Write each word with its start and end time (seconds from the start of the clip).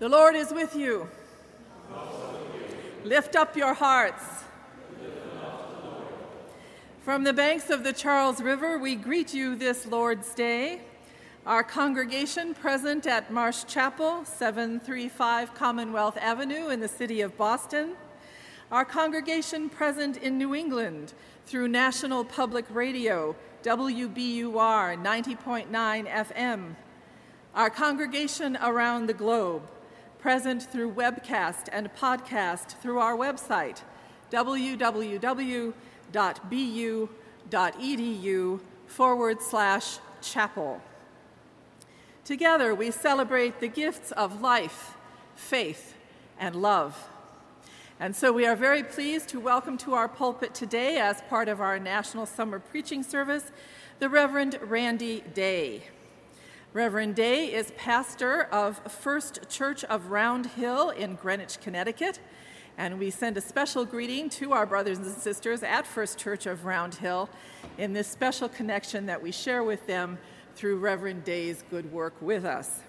The 0.00 0.08
Lord 0.08 0.34
is 0.34 0.50
with 0.50 0.74
you. 0.74 1.06
Lift 3.04 3.36
up 3.36 3.54
your 3.54 3.74
hearts. 3.74 4.24
From 7.02 7.22
the 7.24 7.34
banks 7.34 7.68
of 7.68 7.84
the 7.84 7.92
Charles 7.92 8.40
River, 8.40 8.78
we 8.78 8.94
greet 8.94 9.34
you 9.34 9.54
this 9.54 9.86
Lord's 9.86 10.32
Day. 10.32 10.80
Our 11.44 11.62
congregation 11.62 12.54
present 12.54 13.06
at 13.06 13.30
Marsh 13.30 13.64
Chapel, 13.64 14.24
735 14.24 15.52
Commonwealth 15.52 16.16
Avenue 16.16 16.68
in 16.70 16.80
the 16.80 16.88
city 16.88 17.20
of 17.20 17.36
Boston. 17.36 17.90
Our 18.72 18.86
congregation 18.86 19.68
present 19.68 20.16
in 20.16 20.38
New 20.38 20.54
England 20.54 21.12
through 21.44 21.68
National 21.68 22.24
Public 22.24 22.64
Radio, 22.70 23.36
WBUR 23.64 24.96
90.9 25.04 25.68
FM. 25.70 26.76
Our 27.54 27.68
congregation 27.68 28.56
around 28.62 29.06
the 29.06 29.12
globe, 29.12 29.60
present 30.20 30.62
through 30.62 30.92
webcast 30.92 31.68
and 31.72 31.92
podcast 31.94 32.78
through 32.80 32.98
our 32.98 33.16
website, 33.16 33.80
www.bu.edu 34.30 35.70
forward 38.86 39.40
slash 39.40 39.98
chapel. 40.20 40.82
Together, 42.24 42.74
we 42.74 42.90
celebrate 42.90 43.60
the 43.60 43.68
gifts 43.68 44.12
of 44.12 44.42
life, 44.42 44.94
faith, 45.34 45.94
and 46.38 46.54
love. 46.54 47.08
And 47.98 48.14
so 48.14 48.30
we 48.32 48.46
are 48.46 48.56
very 48.56 48.82
pleased 48.82 49.28
to 49.30 49.40
welcome 49.40 49.78
to 49.78 49.94
our 49.94 50.08
pulpit 50.08 50.54
today, 50.54 50.98
as 50.98 51.22
part 51.28 51.48
of 51.48 51.60
our 51.60 51.78
National 51.78 52.26
Summer 52.26 52.58
Preaching 52.58 53.02
Service, 53.02 53.50
the 53.98 54.08
Reverend 54.08 54.58
Randy 54.62 55.22
Day. 55.34 55.84
Reverend 56.72 57.16
Day 57.16 57.52
is 57.52 57.72
pastor 57.76 58.44
of 58.44 58.78
First 58.92 59.48
Church 59.48 59.82
of 59.82 60.12
Round 60.12 60.46
Hill 60.46 60.90
in 60.90 61.16
Greenwich, 61.16 61.58
Connecticut. 61.60 62.20
And 62.78 63.00
we 63.00 63.10
send 63.10 63.36
a 63.36 63.40
special 63.40 63.84
greeting 63.84 64.30
to 64.30 64.52
our 64.52 64.66
brothers 64.66 64.98
and 64.98 65.06
sisters 65.08 65.64
at 65.64 65.84
First 65.84 66.16
Church 66.16 66.46
of 66.46 66.64
Round 66.64 66.94
Hill 66.94 67.28
in 67.76 67.92
this 67.92 68.06
special 68.06 68.48
connection 68.48 69.06
that 69.06 69.20
we 69.20 69.32
share 69.32 69.64
with 69.64 69.84
them 69.88 70.16
through 70.54 70.76
Reverend 70.76 71.24
Day's 71.24 71.64
good 71.70 71.90
work 71.90 72.14
with 72.20 72.44
us. 72.44 72.82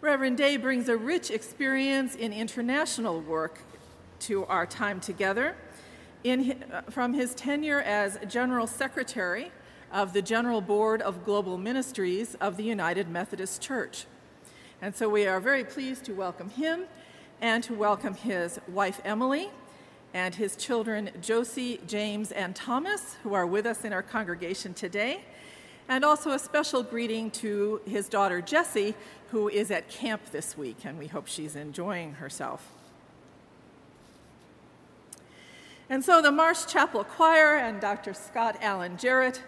Reverend 0.00 0.38
Day 0.38 0.56
brings 0.56 0.88
a 0.88 0.96
rich 0.96 1.30
experience 1.30 2.14
in 2.14 2.32
international 2.32 3.20
work 3.20 3.60
to 4.20 4.46
our 4.46 4.64
time 4.64 4.98
together. 4.98 5.56
In, 6.24 6.64
uh, 6.72 6.82
from 6.82 7.12
his 7.12 7.34
tenure 7.34 7.80
as 7.80 8.16
General 8.28 8.66
Secretary 8.66 9.52
of 9.92 10.14
the 10.14 10.22
General 10.22 10.62
Board 10.62 11.02
of 11.02 11.24
Global 11.24 11.58
Ministries 11.58 12.34
of 12.36 12.56
the 12.56 12.64
United 12.64 13.08
Methodist 13.08 13.60
Church. 13.60 14.06
And 14.80 14.96
so 14.96 15.08
we 15.08 15.26
are 15.26 15.38
very 15.38 15.64
pleased 15.64 16.04
to 16.06 16.14
welcome 16.14 16.48
him 16.48 16.84
and 17.42 17.62
to 17.64 17.74
welcome 17.74 18.14
his 18.14 18.58
wife 18.66 19.00
Emily 19.04 19.50
and 20.14 20.34
his 20.34 20.56
children 20.56 21.10
Josie, 21.20 21.78
James, 21.86 22.32
and 22.32 22.56
Thomas, 22.56 23.16
who 23.22 23.34
are 23.34 23.46
with 23.46 23.66
us 23.66 23.84
in 23.84 23.92
our 23.92 24.02
congregation 24.02 24.72
today. 24.72 25.20
And 25.88 26.04
also 26.04 26.30
a 26.30 26.38
special 26.38 26.82
greeting 26.82 27.30
to 27.32 27.82
his 27.86 28.08
daughter 28.08 28.40
Jessie, 28.40 28.94
who 29.30 29.48
is 29.48 29.70
at 29.70 29.88
camp 29.88 30.22
this 30.30 30.56
week, 30.56 30.78
and 30.84 30.98
we 30.98 31.08
hope 31.08 31.26
she's 31.26 31.54
enjoying 31.54 32.14
herself. 32.14 32.70
And 35.90 36.02
so 36.02 36.22
the 36.22 36.30
Marsh 36.30 36.64
Chapel 36.64 37.04
Choir 37.04 37.56
and 37.56 37.78
Dr. 37.78 38.14
Scott 38.14 38.56
Allen 38.62 38.96
Jarrett, 38.96 39.42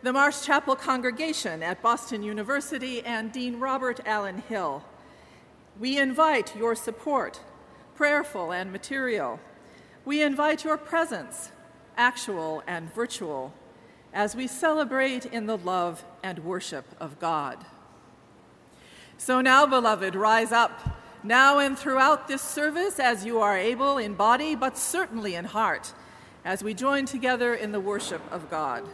the 0.00 0.12
Marsh 0.12 0.42
Chapel 0.42 0.76
congregation 0.76 1.60
at 1.60 1.82
Boston 1.82 2.22
University, 2.22 3.02
and 3.04 3.32
Dean 3.32 3.58
Robert 3.58 3.98
Allen 4.06 4.38
Hill. 4.48 4.84
We 5.80 5.98
invite 5.98 6.54
your 6.56 6.76
support, 6.76 7.40
prayerful 7.96 8.52
and 8.52 8.70
material, 8.70 9.40
we 10.04 10.22
invite 10.22 10.64
your 10.64 10.76
presence, 10.76 11.50
actual 11.96 12.62
and 12.68 12.94
virtual, 12.94 13.52
as 14.14 14.36
we 14.36 14.46
celebrate 14.46 15.26
in 15.26 15.46
the 15.46 15.58
love 15.58 16.04
and 16.22 16.38
worship 16.44 16.84
of 17.00 17.18
God. 17.18 17.58
So 19.18 19.40
now, 19.40 19.66
beloved, 19.66 20.14
rise 20.14 20.52
up, 20.52 20.80
now 21.24 21.58
and 21.58 21.76
throughout 21.76 22.28
this 22.28 22.40
service 22.40 23.00
as 23.00 23.24
you 23.24 23.40
are 23.40 23.58
able 23.58 23.98
in 23.98 24.14
body, 24.14 24.54
but 24.54 24.78
certainly 24.78 25.34
in 25.34 25.44
heart, 25.44 25.92
as 26.44 26.62
we 26.62 26.72
join 26.72 27.04
together 27.04 27.52
in 27.52 27.72
the 27.72 27.80
worship 27.80 28.22
of 28.30 28.48
God. 28.48 28.88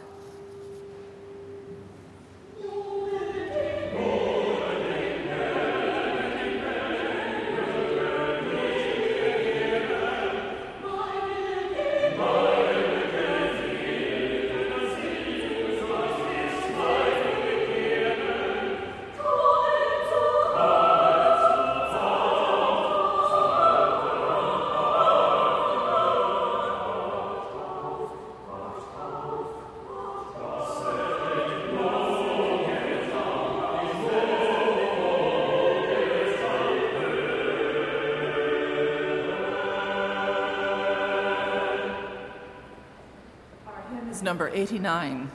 Number 44.35 44.49
89. 44.49 45.31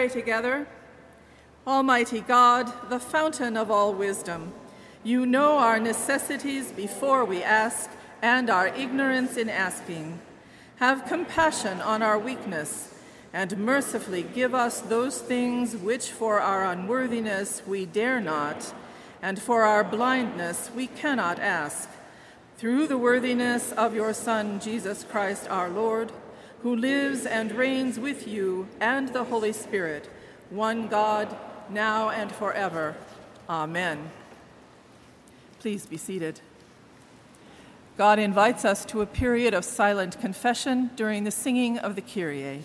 Pray 0.00 0.08
together. 0.08 0.66
Almighty 1.66 2.22
God, 2.22 2.72
the 2.88 2.98
fountain 2.98 3.54
of 3.54 3.70
all 3.70 3.92
wisdom, 3.92 4.50
you 5.04 5.26
know 5.26 5.58
our 5.58 5.78
necessities 5.78 6.72
before 6.72 7.22
we 7.26 7.42
ask 7.42 7.90
and 8.22 8.48
our 8.48 8.68
ignorance 8.68 9.36
in 9.36 9.50
asking. 9.50 10.18
Have 10.76 11.04
compassion 11.04 11.82
on 11.82 12.00
our 12.00 12.18
weakness 12.18 12.94
and 13.34 13.58
mercifully 13.58 14.22
give 14.22 14.54
us 14.54 14.80
those 14.80 15.18
things 15.20 15.76
which 15.76 16.08
for 16.08 16.40
our 16.40 16.64
unworthiness 16.64 17.60
we 17.66 17.84
dare 17.84 18.22
not, 18.22 18.72
and 19.20 19.38
for 19.38 19.64
our 19.64 19.84
blindness 19.84 20.70
we 20.74 20.86
cannot 20.86 21.38
ask. 21.38 21.90
Through 22.56 22.86
the 22.86 22.96
worthiness 22.96 23.70
of 23.72 23.94
your 23.94 24.14
Son, 24.14 24.60
Jesus 24.60 25.04
Christ 25.04 25.46
our 25.50 25.68
Lord, 25.68 26.10
who 26.62 26.76
lives 26.76 27.26
and 27.26 27.52
reigns 27.52 27.98
with 27.98 28.28
you 28.28 28.68
and 28.80 29.08
the 29.08 29.24
Holy 29.24 29.52
Spirit, 29.52 30.08
one 30.50 30.88
God, 30.88 31.34
now 31.70 32.10
and 32.10 32.30
forever. 32.30 32.96
Amen. 33.48 34.10
Please 35.58 35.86
be 35.86 35.96
seated. 35.96 36.40
God 37.96 38.18
invites 38.18 38.64
us 38.64 38.84
to 38.86 39.02
a 39.02 39.06
period 39.06 39.52
of 39.52 39.64
silent 39.64 40.20
confession 40.20 40.90
during 40.96 41.24
the 41.24 41.30
singing 41.30 41.78
of 41.78 41.96
the 41.96 42.02
Kyrie. 42.02 42.62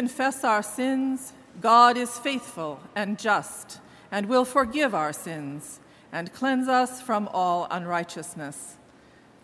Confess 0.00 0.44
our 0.44 0.62
sins, 0.62 1.34
God 1.60 1.98
is 1.98 2.18
faithful 2.18 2.80
and 2.96 3.18
just 3.18 3.80
and 4.10 4.24
will 4.30 4.46
forgive 4.46 4.94
our 4.94 5.12
sins 5.12 5.78
and 6.10 6.32
cleanse 6.32 6.68
us 6.68 7.02
from 7.02 7.28
all 7.34 7.68
unrighteousness. 7.70 8.76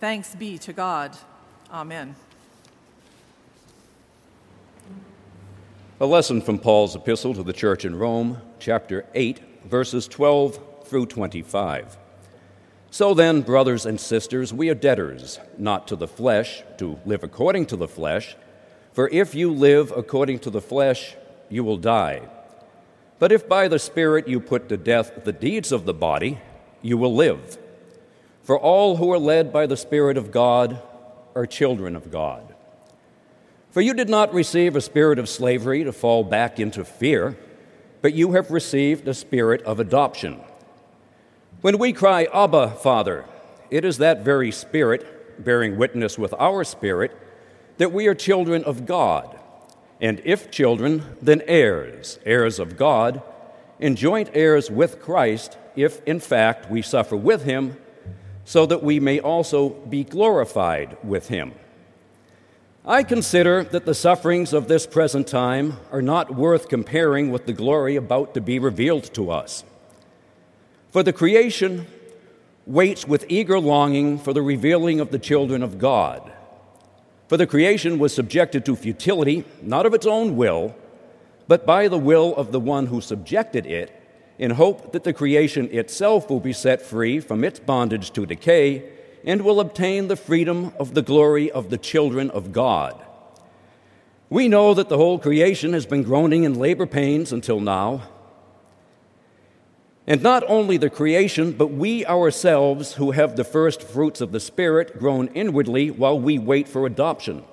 Thanks 0.00 0.34
be 0.34 0.56
to 0.56 0.72
God. 0.72 1.14
Amen. 1.70 2.16
A 6.00 6.06
lesson 6.06 6.40
from 6.40 6.58
Paul's 6.58 6.96
epistle 6.96 7.34
to 7.34 7.42
the 7.42 7.52
church 7.52 7.84
in 7.84 7.94
Rome, 7.94 8.40
chapter 8.58 9.04
8, 9.14 9.38
verses 9.66 10.08
12 10.08 10.86
through 10.86 11.04
25. 11.04 11.98
So 12.90 13.12
then, 13.12 13.42
brothers 13.42 13.84
and 13.84 14.00
sisters, 14.00 14.54
we 14.54 14.70
are 14.70 14.74
debtors, 14.74 15.38
not 15.58 15.86
to 15.88 15.96
the 15.96 16.08
flesh, 16.08 16.62
to 16.78 16.98
live 17.04 17.22
according 17.22 17.66
to 17.66 17.76
the 17.76 17.88
flesh. 17.88 18.36
For 18.96 19.10
if 19.10 19.34
you 19.34 19.52
live 19.52 19.92
according 19.94 20.38
to 20.38 20.50
the 20.50 20.62
flesh, 20.62 21.16
you 21.50 21.62
will 21.62 21.76
die. 21.76 22.22
But 23.18 23.30
if 23.30 23.46
by 23.46 23.68
the 23.68 23.78
Spirit 23.78 24.26
you 24.26 24.40
put 24.40 24.70
to 24.70 24.78
death 24.78 25.22
the 25.22 25.34
deeds 25.34 25.70
of 25.70 25.84
the 25.84 25.92
body, 25.92 26.40
you 26.80 26.96
will 26.96 27.14
live. 27.14 27.58
For 28.42 28.58
all 28.58 28.96
who 28.96 29.12
are 29.12 29.18
led 29.18 29.52
by 29.52 29.66
the 29.66 29.76
Spirit 29.76 30.16
of 30.16 30.32
God 30.32 30.80
are 31.34 31.44
children 31.44 31.94
of 31.94 32.10
God. 32.10 32.54
For 33.70 33.82
you 33.82 33.92
did 33.92 34.08
not 34.08 34.32
receive 34.32 34.74
a 34.74 34.80
spirit 34.80 35.18
of 35.18 35.28
slavery 35.28 35.84
to 35.84 35.92
fall 35.92 36.24
back 36.24 36.58
into 36.58 36.82
fear, 36.82 37.36
but 38.00 38.14
you 38.14 38.32
have 38.32 38.50
received 38.50 39.06
a 39.06 39.12
spirit 39.12 39.60
of 39.64 39.78
adoption. 39.78 40.40
When 41.60 41.76
we 41.76 41.92
cry, 41.92 42.28
Abba, 42.32 42.70
Father, 42.70 43.26
it 43.70 43.84
is 43.84 43.98
that 43.98 44.24
very 44.24 44.50
Spirit 44.50 45.44
bearing 45.44 45.76
witness 45.76 46.18
with 46.18 46.32
our 46.38 46.64
spirit 46.64 47.12
that 47.78 47.92
we 47.92 48.06
are 48.06 48.14
children 48.14 48.64
of 48.64 48.86
God, 48.86 49.38
and 50.00 50.20
if 50.24 50.50
children, 50.50 51.02
then 51.20 51.42
heirs, 51.46 52.18
heirs 52.24 52.58
of 52.58 52.76
God, 52.76 53.22
and 53.80 53.96
joint 53.96 54.30
heirs 54.32 54.70
with 54.70 55.00
Christ, 55.00 55.56
if 55.74 56.02
in 56.04 56.20
fact 56.20 56.70
we 56.70 56.82
suffer 56.82 57.16
with 57.16 57.44
him, 57.44 57.76
so 58.44 58.64
that 58.66 58.82
we 58.82 59.00
may 59.00 59.20
also 59.20 59.70
be 59.70 60.04
glorified 60.04 60.96
with 61.02 61.28
him. 61.28 61.52
I 62.84 63.02
consider 63.02 63.64
that 63.64 63.84
the 63.84 63.94
sufferings 63.94 64.52
of 64.52 64.68
this 64.68 64.86
present 64.86 65.26
time 65.26 65.78
are 65.90 66.00
not 66.00 66.36
worth 66.36 66.68
comparing 66.68 67.32
with 67.32 67.46
the 67.46 67.52
glory 67.52 67.96
about 67.96 68.32
to 68.34 68.40
be 68.40 68.60
revealed 68.60 69.12
to 69.14 69.32
us. 69.32 69.64
For 70.90 71.02
the 71.02 71.12
creation 71.12 71.88
waits 72.64 73.06
with 73.06 73.26
eager 73.28 73.58
longing 73.58 74.18
for 74.18 74.32
the 74.32 74.42
revealing 74.42 75.00
of 75.00 75.10
the 75.10 75.18
children 75.18 75.64
of 75.64 75.78
God. 75.78 76.32
For 77.28 77.36
the 77.36 77.46
creation 77.46 77.98
was 77.98 78.14
subjected 78.14 78.64
to 78.64 78.76
futility, 78.76 79.44
not 79.60 79.86
of 79.86 79.94
its 79.94 80.06
own 80.06 80.36
will, 80.36 80.76
but 81.48 81.66
by 81.66 81.88
the 81.88 81.98
will 81.98 82.34
of 82.36 82.52
the 82.52 82.60
one 82.60 82.86
who 82.86 83.00
subjected 83.00 83.66
it, 83.66 83.92
in 84.38 84.52
hope 84.52 84.92
that 84.92 85.04
the 85.04 85.12
creation 85.12 85.68
itself 85.72 86.28
will 86.28 86.40
be 86.40 86.52
set 86.52 86.82
free 86.82 87.20
from 87.20 87.42
its 87.42 87.58
bondage 87.58 88.10
to 88.12 88.26
decay 88.26 88.84
and 89.24 89.42
will 89.42 89.60
obtain 89.60 90.08
the 90.08 90.16
freedom 90.16 90.72
of 90.78 90.94
the 90.94 91.02
glory 91.02 91.50
of 91.50 91.70
the 91.70 91.78
children 91.78 92.30
of 92.30 92.52
God. 92.52 93.02
We 94.28 94.48
know 94.48 94.74
that 94.74 94.88
the 94.88 94.96
whole 94.96 95.18
creation 95.18 95.72
has 95.72 95.86
been 95.86 96.02
groaning 96.02 96.44
in 96.44 96.58
labor 96.58 96.86
pains 96.86 97.32
until 97.32 97.60
now. 97.60 98.02
And 100.06 100.22
not 100.22 100.44
only 100.46 100.76
the 100.76 100.90
creation, 100.90 101.52
but 101.52 101.72
we 101.72 102.06
ourselves 102.06 102.94
who 102.94 103.10
have 103.10 103.34
the 103.34 103.44
first 103.44 103.82
fruits 103.82 104.20
of 104.20 104.30
the 104.30 104.38
Spirit 104.38 104.98
groan 104.98 105.28
inwardly 105.34 105.90
while 105.90 106.18
we 106.18 106.38
wait 106.38 106.68
for 106.68 106.86
adoption, 106.86 107.44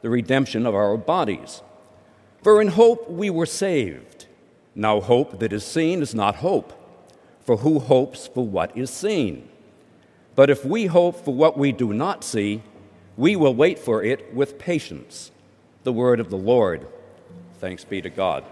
the 0.00 0.10
redemption 0.10 0.66
of 0.66 0.74
our 0.74 0.96
bodies. 0.96 1.62
For 2.42 2.60
in 2.60 2.68
hope 2.68 3.08
we 3.08 3.30
were 3.30 3.46
saved. 3.46 4.26
Now, 4.74 5.00
hope 5.00 5.38
that 5.38 5.52
is 5.52 5.64
seen 5.64 6.02
is 6.02 6.14
not 6.14 6.36
hope, 6.36 6.72
for 7.40 7.58
who 7.58 7.78
hopes 7.78 8.26
for 8.26 8.44
what 8.44 8.76
is 8.76 8.90
seen? 8.90 9.48
But 10.34 10.50
if 10.50 10.64
we 10.64 10.86
hope 10.86 11.24
for 11.24 11.34
what 11.34 11.56
we 11.58 11.70
do 11.70 11.92
not 11.92 12.24
see, 12.24 12.62
we 13.16 13.36
will 13.36 13.54
wait 13.54 13.78
for 13.78 14.02
it 14.02 14.34
with 14.34 14.58
patience. 14.58 15.30
The 15.84 15.92
word 15.92 16.18
of 16.18 16.30
the 16.30 16.38
Lord. 16.38 16.86
Thanks 17.60 17.84
be 17.84 18.00
to 18.02 18.10
God. 18.10 18.44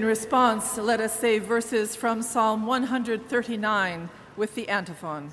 In 0.00 0.06
response, 0.06 0.78
let 0.78 0.98
us 0.98 1.20
say 1.20 1.38
verses 1.38 1.94
from 1.94 2.22
Psalm 2.22 2.64
139 2.64 4.08
with 4.34 4.54
the 4.54 4.66
antiphon. 4.70 5.30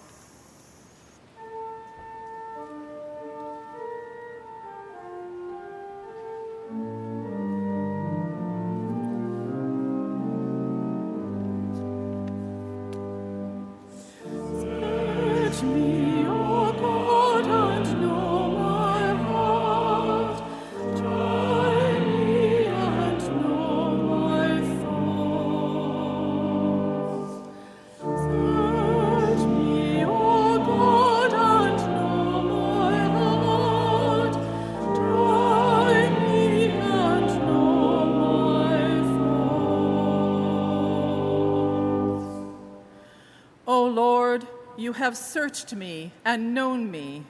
You 44.87 44.93
have 44.93 45.17
searched 45.17 45.75
me 45.75 46.13
and 46.23 46.53
known 46.53 46.89
me. 46.89 47.25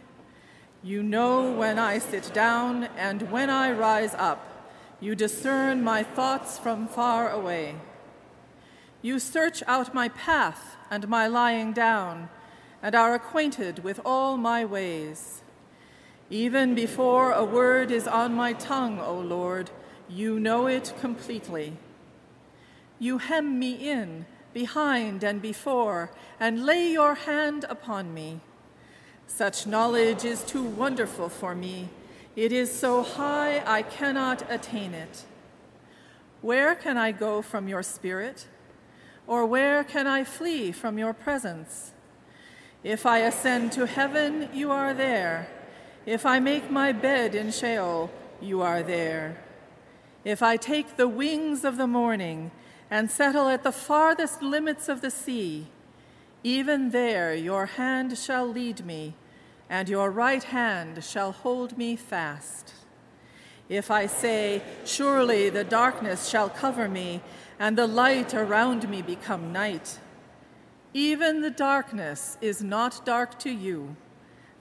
You 0.83 1.01
know 1.01 1.51
when 1.51 1.79
I 1.79 1.97
sit 1.97 2.31
down 2.31 2.83
and 2.95 3.31
when 3.31 3.49
I 3.49 3.71
rise 3.71 4.13
up. 4.13 4.69
You 4.99 5.15
discern 5.15 5.83
my 5.83 6.03
thoughts 6.03 6.59
from 6.59 6.87
far 6.87 7.31
away. 7.31 7.77
You 9.01 9.17
search 9.17 9.63
out 9.65 9.91
my 9.91 10.09
path 10.09 10.75
and 10.91 11.07
my 11.07 11.25
lying 11.25 11.73
down, 11.73 12.29
and 12.83 12.93
are 12.93 13.15
acquainted 13.15 13.83
with 13.83 13.99
all 14.05 14.37
my 14.37 14.63
ways. 14.63 15.41
Even 16.29 16.75
before 16.75 17.31
a 17.31 17.43
word 17.43 17.89
is 17.89 18.07
on 18.07 18.35
my 18.35 18.53
tongue, 18.53 18.99
O 18.99 19.15
Lord, 19.19 19.71
you 20.07 20.39
know 20.39 20.67
it 20.67 20.93
completely. 21.01 21.75
You 22.99 23.17
hem 23.17 23.57
me 23.57 23.71
in 23.71 24.27
behind 24.57 25.23
and 25.23 25.39
before, 25.39 26.09
and 26.39 26.65
lay 26.65 26.91
your 26.91 27.13
hand 27.13 27.63
upon 27.69 28.11
me. 28.11 28.39
Such 29.27 29.67
knowledge 29.67 30.25
is 30.25 30.41
too 30.43 30.63
wonderful 30.63 31.29
for 31.29 31.53
me. 31.53 31.89
It 32.35 32.51
is 32.51 32.71
so 32.71 33.03
high 33.03 33.61
I 33.77 33.83
cannot 33.83 34.39
attain 34.49 34.95
it. 34.95 35.25
Where 36.41 36.73
can 36.73 36.97
I 36.97 37.11
go 37.11 37.43
from 37.43 37.67
your 37.67 37.83
spirit? 37.83 38.47
Or 39.27 39.45
where 39.45 39.83
can 39.83 40.07
I 40.07 40.23
flee 40.23 40.71
from 40.71 40.97
your 40.97 41.13
presence? 41.13 41.91
If 42.83 43.05
I 43.05 43.19
ascend 43.19 43.73
to 43.73 43.85
heaven, 43.85 44.49
you 44.53 44.71
are 44.71 44.93
there. 44.93 45.49
If 46.07 46.25
I 46.25 46.39
make 46.39 46.71
my 46.71 46.93
bed 46.93 47.35
in 47.35 47.51
Sheol, 47.51 48.09
you 48.41 48.63
are 48.63 48.81
there. 48.81 49.37
If 50.23 50.41
I 50.41 50.57
take 50.57 50.97
the 50.97 51.07
wings 51.07 51.63
of 51.63 51.77
the 51.77 51.85
morning, 52.01 52.49
and 52.89 53.11
settle 53.11 53.47
at 53.47 53.63
the 53.63 53.71
farthest 53.71 54.41
limits 54.41 54.87
of 54.87 55.01
the 55.01 55.11
sea. 55.11 55.67
Even 56.43 56.91
there 56.91 57.33
your 57.33 57.65
hand 57.65 58.17
shall 58.17 58.47
lead 58.47 58.85
me, 58.85 59.15
and 59.69 59.89
your 59.89 60.09
right 60.11 60.43
hand 60.43 61.03
shall 61.03 61.31
hold 61.31 61.77
me 61.77 61.95
fast. 61.95 62.73
If 63.69 63.91
I 63.91 64.05
say, 64.05 64.61
Surely 64.85 65.49
the 65.49 65.63
darkness 65.63 66.29
shall 66.29 66.49
cover 66.49 66.87
me, 66.87 67.21
and 67.59 67.77
the 67.77 67.87
light 67.87 68.33
around 68.33 68.87
me 68.89 69.01
become 69.01 69.51
night, 69.51 69.99
even 70.93 71.41
the 71.41 71.51
darkness 71.51 72.37
is 72.41 72.63
not 72.63 73.05
dark 73.05 73.37
to 73.39 73.51
you. 73.51 73.95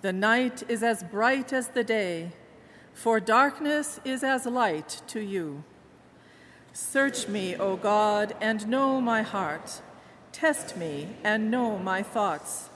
The 0.02 0.12
night 0.12 0.62
is 0.68 0.83
as 0.83 1.02
bright 1.02 1.52
as 1.52 1.68
the 1.68 1.85
day, 1.85 2.33
for 2.92 3.21
darkness 3.21 4.00
is 4.04 4.23
as 4.25 4.47
light 4.47 5.02
to 5.09 5.21
you. 5.21 5.64
Search 6.76 7.26
me, 7.26 7.56
O 7.56 7.76
God, 7.76 8.37
and 8.38 8.68
know 8.68 9.00
my 9.00 9.23
heart. 9.23 9.80
Test 10.30 10.76
me 10.76 11.09
and 11.25 11.50
know 11.50 11.78
my 11.78 12.02
thoughts. 12.02 12.68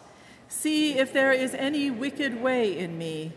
See 0.49 0.97
if 0.99 1.13
there 1.13 1.33
is 1.33 1.53
any 1.53 1.91
wicked 1.91 2.41
way 2.41 2.79
in 2.79 2.97
me, 2.97 3.35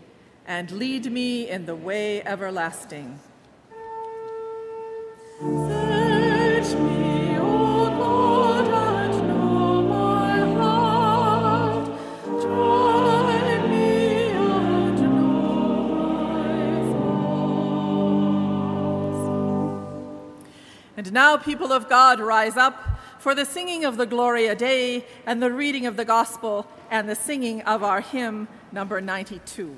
and 0.47 0.71
lead 0.71 1.11
me 1.11 1.49
in 1.49 1.65
the 1.65 1.75
way 1.75 2.23
everlasting. 2.23 3.19
Now, 21.13 21.37
people 21.37 21.71
of 21.71 21.87
God, 21.87 22.19
rise 22.19 22.57
up 22.57 22.99
for 23.19 23.35
the 23.35 23.45
singing 23.45 23.85
of 23.85 23.97
the 23.97 24.07
Gloria 24.07 24.55
Dei 24.55 25.05
and 25.27 25.43
the 25.43 25.51
reading 25.51 25.85
of 25.85 25.95
the 25.95 26.05
Gospel 26.05 26.65
and 26.89 27.07
the 27.07 27.13
singing 27.13 27.61
of 27.61 27.83
our 27.83 28.01
hymn 28.01 28.47
number 28.71 28.99
92. 28.99 29.75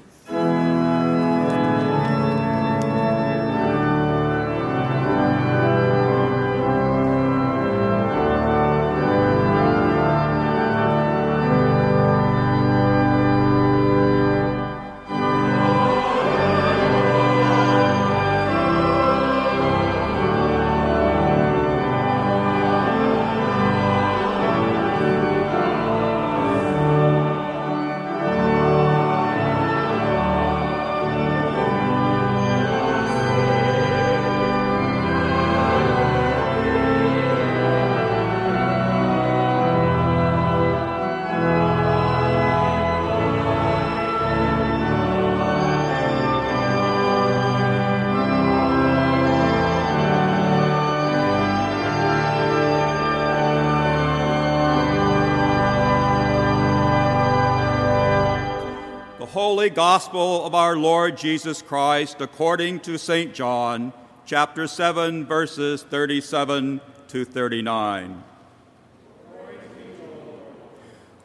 Holy 59.56 59.70
Gospel 59.70 60.46
of 60.46 60.54
our 60.54 60.76
Lord 60.76 61.16
Jesus 61.16 61.62
Christ 61.62 62.20
according 62.20 62.82
to 62.82 62.98
St. 62.98 63.34
John, 63.34 63.94
chapter 64.26 64.68
7, 64.68 65.26
verses 65.26 65.82
37 65.82 66.82
to 67.08 67.24
39. 67.24 68.22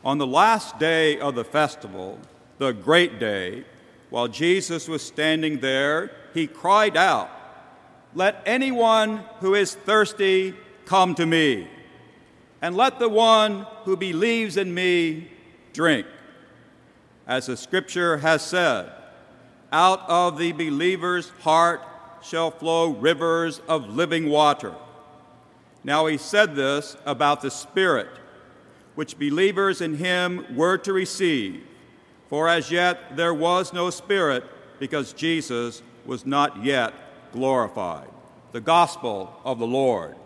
On 0.04 0.18
the 0.18 0.28
last 0.28 0.78
day 0.78 1.18
of 1.18 1.34
the 1.34 1.42
festival, 1.42 2.20
the 2.58 2.70
great 2.70 3.18
day, 3.18 3.64
while 4.10 4.28
Jesus 4.28 4.86
was 4.86 5.02
standing 5.02 5.58
there, 5.58 6.12
he 6.32 6.46
cried 6.46 6.96
out, 6.96 7.32
Let 8.14 8.40
anyone 8.46 9.24
who 9.40 9.56
is 9.56 9.74
thirsty 9.74 10.54
come 10.84 11.16
to 11.16 11.26
me, 11.26 11.66
and 12.62 12.76
let 12.76 13.00
the 13.00 13.08
one 13.08 13.66
who 13.82 13.96
believes 13.96 14.56
in 14.56 14.72
me 14.72 15.32
drink. 15.72 16.06
As 17.26 17.46
the 17.46 17.56
scripture 17.56 18.18
has 18.18 18.42
said, 18.42 18.92
out 19.72 20.00
of 20.08 20.38
the 20.38 20.52
believer's 20.52 21.30
heart 21.40 21.80
shall 22.22 22.50
flow 22.50 22.90
rivers 22.90 23.60
of 23.68 23.88
living 23.88 24.28
water. 24.28 24.74
Now 25.84 26.06
he 26.06 26.18
said 26.18 26.54
this 26.54 26.96
about 27.06 27.40
the 27.40 27.50
Spirit, 27.50 28.08
which 28.94 29.18
believers 29.18 29.80
in 29.80 29.96
him 29.96 30.44
were 30.54 30.76
to 30.78 30.92
receive, 30.92 31.62
for 32.28 32.48
as 32.48 32.70
yet 32.70 33.16
there 33.16 33.34
was 33.34 33.72
no 33.72 33.90
Spirit, 33.90 34.44
because 34.78 35.12
Jesus 35.12 35.82
was 36.04 36.26
not 36.26 36.64
yet 36.64 36.92
glorified. 37.32 38.08
The 38.52 38.60
Gospel 38.60 39.32
of 39.44 39.58
the 39.58 39.66
Lord. 39.66 40.16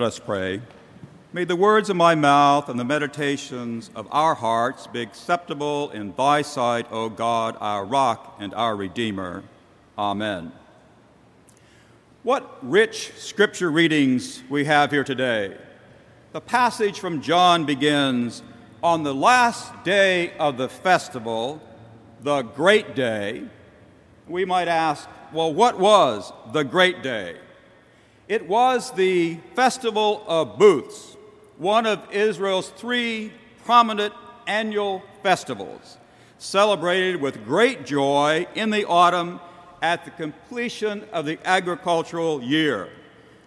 Let 0.00 0.06
us 0.06 0.18
pray. 0.18 0.62
May 1.34 1.44
the 1.44 1.54
words 1.54 1.90
of 1.90 1.96
my 1.96 2.14
mouth 2.14 2.70
and 2.70 2.80
the 2.80 2.86
meditations 2.86 3.90
of 3.94 4.08
our 4.10 4.34
hearts 4.34 4.86
be 4.86 5.02
acceptable 5.02 5.90
in 5.90 6.14
thy 6.16 6.40
sight, 6.40 6.86
O 6.90 7.10
God, 7.10 7.54
our 7.60 7.84
rock 7.84 8.38
and 8.40 8.54
our 8.54 8.74
Redeemer. 8.74 9.42
Amen. 9.98 10.52
What 12.22 12.58
rich 12.62 13.12
scripture 13.18 13.70
readings 13.70 14.42
we 14.48 14.64
have 14.64 14.90
here 14.90 15.04
today. 15.04 15.58
The 16.32 16.40
passage 16.40 16.98
from 16.98 17.20
John 17.20 17.66
begins 17.66 18.42
On 18.82 19.02
the 19.02 19.14
last 19.14 19.84
day 19.84 20.32
of 20.38 20.56
the 20.56 20.70
festival, 20.70 21.60
the 22.22 22.40
great 22.40 22.94
day. 22.94 23.44
We 24.26 24.46
might 24.46 24.66
ask, 24.66 25.06
well, 25.30 25.52
what 25.52 25.78
was 25.78 26.32
the 26.54 26.62
great 26.62 27.02
day? 27.02 27.36
It 28.30 28.46
was 28.46 28.92
the 28.92 29.38
Festival 29.56 30.22
of 30.28 30.56
Booths, 30.56 31.16
one 31.58 31.84
of 31.84 32.12
Israel's 32.12 32.68
three 32.68 33.32
prominent 33.64 34.14
annual 34.46 35.02
festivals, 35.24 35.98
celebrated 36.38 37.20
with 37.20 37.44
great 37.44 37.84
joy 37.84 38.46
in 38.54 38.70
the 38.70 38.84
autumn 38.84 39.40
at 39.82 40.04
the 40.04 40.12
completion 40.12 41.04
of 41.12 41.26
the 41.26 41.40
agricultural 41.44 42.40
year 42.40 42.88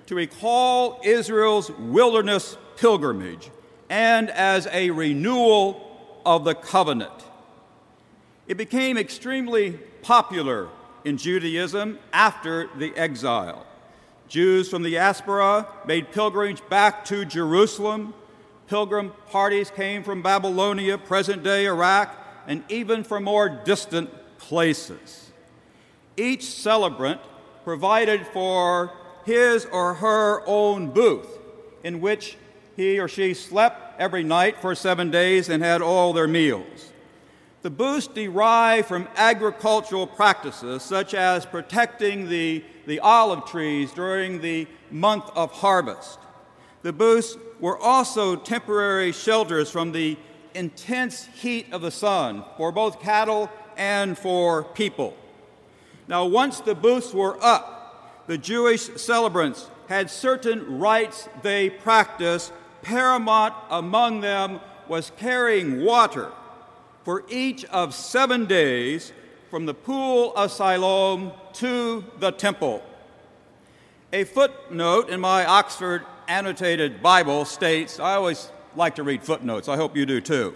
to 0.07 0.15
recall 0.15 0.99
Israel's 1.01 1.71
wilderness 1.71 2.57
pilgrimage 2.75 3.51
and 3.89 4.29
as 4.31 4.67
a 4.69 4.89
renewal 4.89 6.19
of 6.25 6.43
the 6.43 6.55
covenant. 6.55 7.23
It 8.49 8.57
became 8.57 8.97
extremely 8.97 9.79
popular 10.01 10.67
in 11.05 11.15
Judaism 11.15 11.99
after 12.11 12.67
the 12.75 12.93
exile. 12.97 13.65
Jews 14.27 14.69
from 14.69 14.83
the 14.83 14.91
diaspora 14.91 15.67
made 15.85 16.11
pilgrimage 16.11 16.67
back 16.69 17.05
to 17.05 17.25
Jerusalem. 17.25 18.13
Pilgrim 18.67 19.13
parties 19.29 19.69
came 19.69 20.03
from 20.03 20.21
Babylonia, 20.21 20.97
present 20.97 21.43
day 21.43 21.65
Iraq, 21.65 22.15
and 22.47 22.63
even 22.69 23.03
from 23.03 23.25
more 23.25 23.49
distant 23.49 24.09
places. 24.37 25.31
Each 26.17 26.43
celebrant 26.43 27.21
provided 27.63 28.25
for 28.27 28.91
his 29.25 29.65
or 29.65 29.95
her 29.95 30.43
own 30.45 30.89
booth 30.89 31.39
in 31.83 32.01
which 32.01 32.37
he 32.75 32.99
or 32.99 33.07
she 33.07 33.33
slept 33.33 33.99
every 33.99 34.23
night 34.23 34.59
for 34.59 34.75
seven 34.75 35.11
days 35.11 35.49
and 35.49 35.63
had 35.63 35.81
all 35.81 36.13
their 36.13 36.27
meals. 36.27 36.91
The 37.61 37.69
booths 37.69 38.07
derive 38.07 38.87
from 38.87 39.07
agricultural 39.15 40.07
practices 40.07 40.83
such 40.83 41.13
as 41.13 41.45
protecting 41.45 42.27
the, 42.27 42.63
the 42.85 42.99
olive 42.99 43.45
trees 43.45 43.91
during 43.91 44.41
the 44.41 44.67
month 44.91 45.29
of 45.35 45.51
harvest. 45.51 46.19
The 46.81 46.93
booths 46.93 47.37
were 47.59 47.77
also 47.77 48.35
temporary 48.35 49.11
shelters 49.11 49.69
from 49.69 49.91
the 49.91 50.17
intense 50.53 51.25
heat 51.25 51.71
of 51.71 51.81
the 51.81 51.91
sun 51.91 52.43
for 52.57 52.71
both 52.71 53.01
cattle 53.01 53.49
and 53.77 54.17
for 54.17 54.63
people. 54.63 55.15
Now, 56.07 56.25
once 56.25 56.59
the 56.59 56.75
booths 56.75 57.13
were 57.13 57.41
up, 57.41 58.25
the 58.27 58.37
Jewish 58.37 58.81
celebrants 58.97 59.69
had 59.87 60.09
certain 60.09 60.79
rites 60.79 61.27
they 61.41 61.69
practiced. 61.69 62.51
Paramount 62.81 63.53
among 63.69 64.21
them 64.21 64.59
was 64.87 65.11
carrying 65.17 65.83
water 65.83 66.31
for 67.03 67.23
each 67.29 67.65
of 67.65 67.93
seven 67.93 68.45
days 68.45 69.13
from 69.53 69.67
the 69.67 69.73
pool 69.75 70.33
of 70.35 70.51
Siloam 70.51 71.31
to 71.53 72.03
the 72.17 72.31
temple. 72.31 72.83
A 74.11 74.23
footnote 74.23 75.09
in 75.09 75.19
my 75.19 75.45
Oxford 75.45 76.01
annotated 76.27 77.03
Bible 77.03 77.45
states, 77.45 77.99
I 77.99 78.15
always 78.15 78.49
like 78.75 78.95
to 78.95 79.03
read 79.03 79.21
footnotes, 79.21 79.69
I 79.69 79.75
hope 79.75 79.95
you 79.95 80.07
do 80.07 80.21
too. 80.21 80.55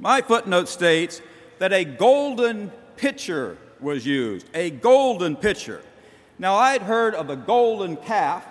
My 0.00 0.22
footnote 0.22 0.68
states 0.68 1.22
that 1.60 1.72
a 1.72 1.84
golden 1.84 2.72
pitcher 2.96 3.58
was 3.78 4.04
used, 4.04 4.48
a 4.54 4.70
golden 4.70 5.36
pitcher. 5.36 5.80
Now, 6.36 6.56
I'd 6.56 6.82
heard 6.82 7.14
of 7.14 7.28
the 7.28 7.36
golden 7.36 7.96
calf, 7.96 8.44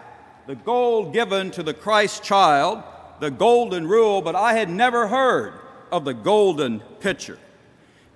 the 0.48 0.56
gold 0.56 1.12
given 1.12 1.52
to 1.52 1.64
the 1.64 1.74
Christ 1.74 2.24
child, 2.24 2.82
the 3.20 3.30
golden 3.30 3.86
rule, 3.86 4.22
but 4.22 4.36
I 4.36 4.54
had 4.54 4.70
never 4.70 5.10
heard 5.10 5.52
of 5.92 6.06
the 6.06 6.14
golden 6.14 6.80
pitcher. 7.02 7.38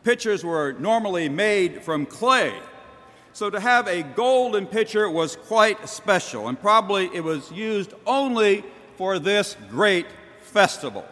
Pitchers 0.05 0.45
were 0.45 0.73
normally 0.73 1.27
made 1.29 1.81
from 1.81 2.05
clay. 2.05 2.53
So 3.33 3.49
to 3.49 3.59
have 3.59 3.87
a 3.87 4.03
golden 4.03 4.67
pitcher 4.67 5.09
was 5.09 5.35
quite 5.35 5.89
special, 5.89 6.47
and 6.47 6.61
probably 6.61 7.09
it 7.11 7.23
was 7.23 7.51
used 7.51 7.95
only 8.05 8.63
for 8.97 9.17
this 9.17 9.57
great 9.67 10.05
festival. 10.41 11.03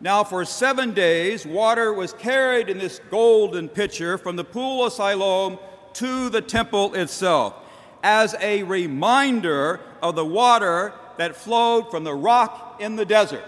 Now, 0.00 0.24
for 0.24 0.46
seven 0.46 0.94
days, 0.94 1.44
water 1.44 1.92
was 1.92 2.14
carried 2.14 2.70
in 2.70 2.78
this 2.78 3.02
golden 3.10 3.68
pitcher 3.68 4.16
from 4.16 4.36
the 4.36 4.44
pool 4.44 4.86
of 4.86 4.94
Siloam 4.94 5.58
to 5.92 6.30
the 6.30 6.40
temple 6.40 6.94
itself 6.94 7.54
as 8.02 8.34
a 8.40 8.62
reminder 8.62 9.78
of 10.00 10.16
the 10.16 10.24
water 10.24 10.94
that 11.18 11.36
flowed 11.36 11.90
from 11.90 12.02
the 12.02 12.14
rock 12.14 12.78
in 12.80 12.96
the 12.96 13.04
desert. 13.04 13.44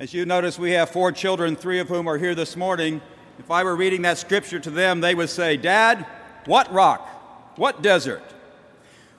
As 0.00 0.14
you 0.14 0.24
notice, 0.24 0.58
we 0.58 0.70
have 0.70 0.88
four 0.88 1.12
children, 1.12 1.54
three 1.54 1.78
of 1.78 1.88
whom 1.88 2.08
are 2.08 2.16
here 2.16 2.34
this 2.34 2.56
morning. 2.56 3.02
If 3.38 3.50
I 3.50 3.62
were 3.64 3.76
reading 3.76 4.00
that 4.02 4.16
scripture 4.16 4.58
to 4.58 4.70
them, 4.70 5.02
they 5.02 5.14
would 5.14 5.28
say, 5.28 5.58
Dad, 5.58 6.06
what 6.46 6.72
rock? 6.72 7.06
What 7.58 7.82
desert? 7.82 8.22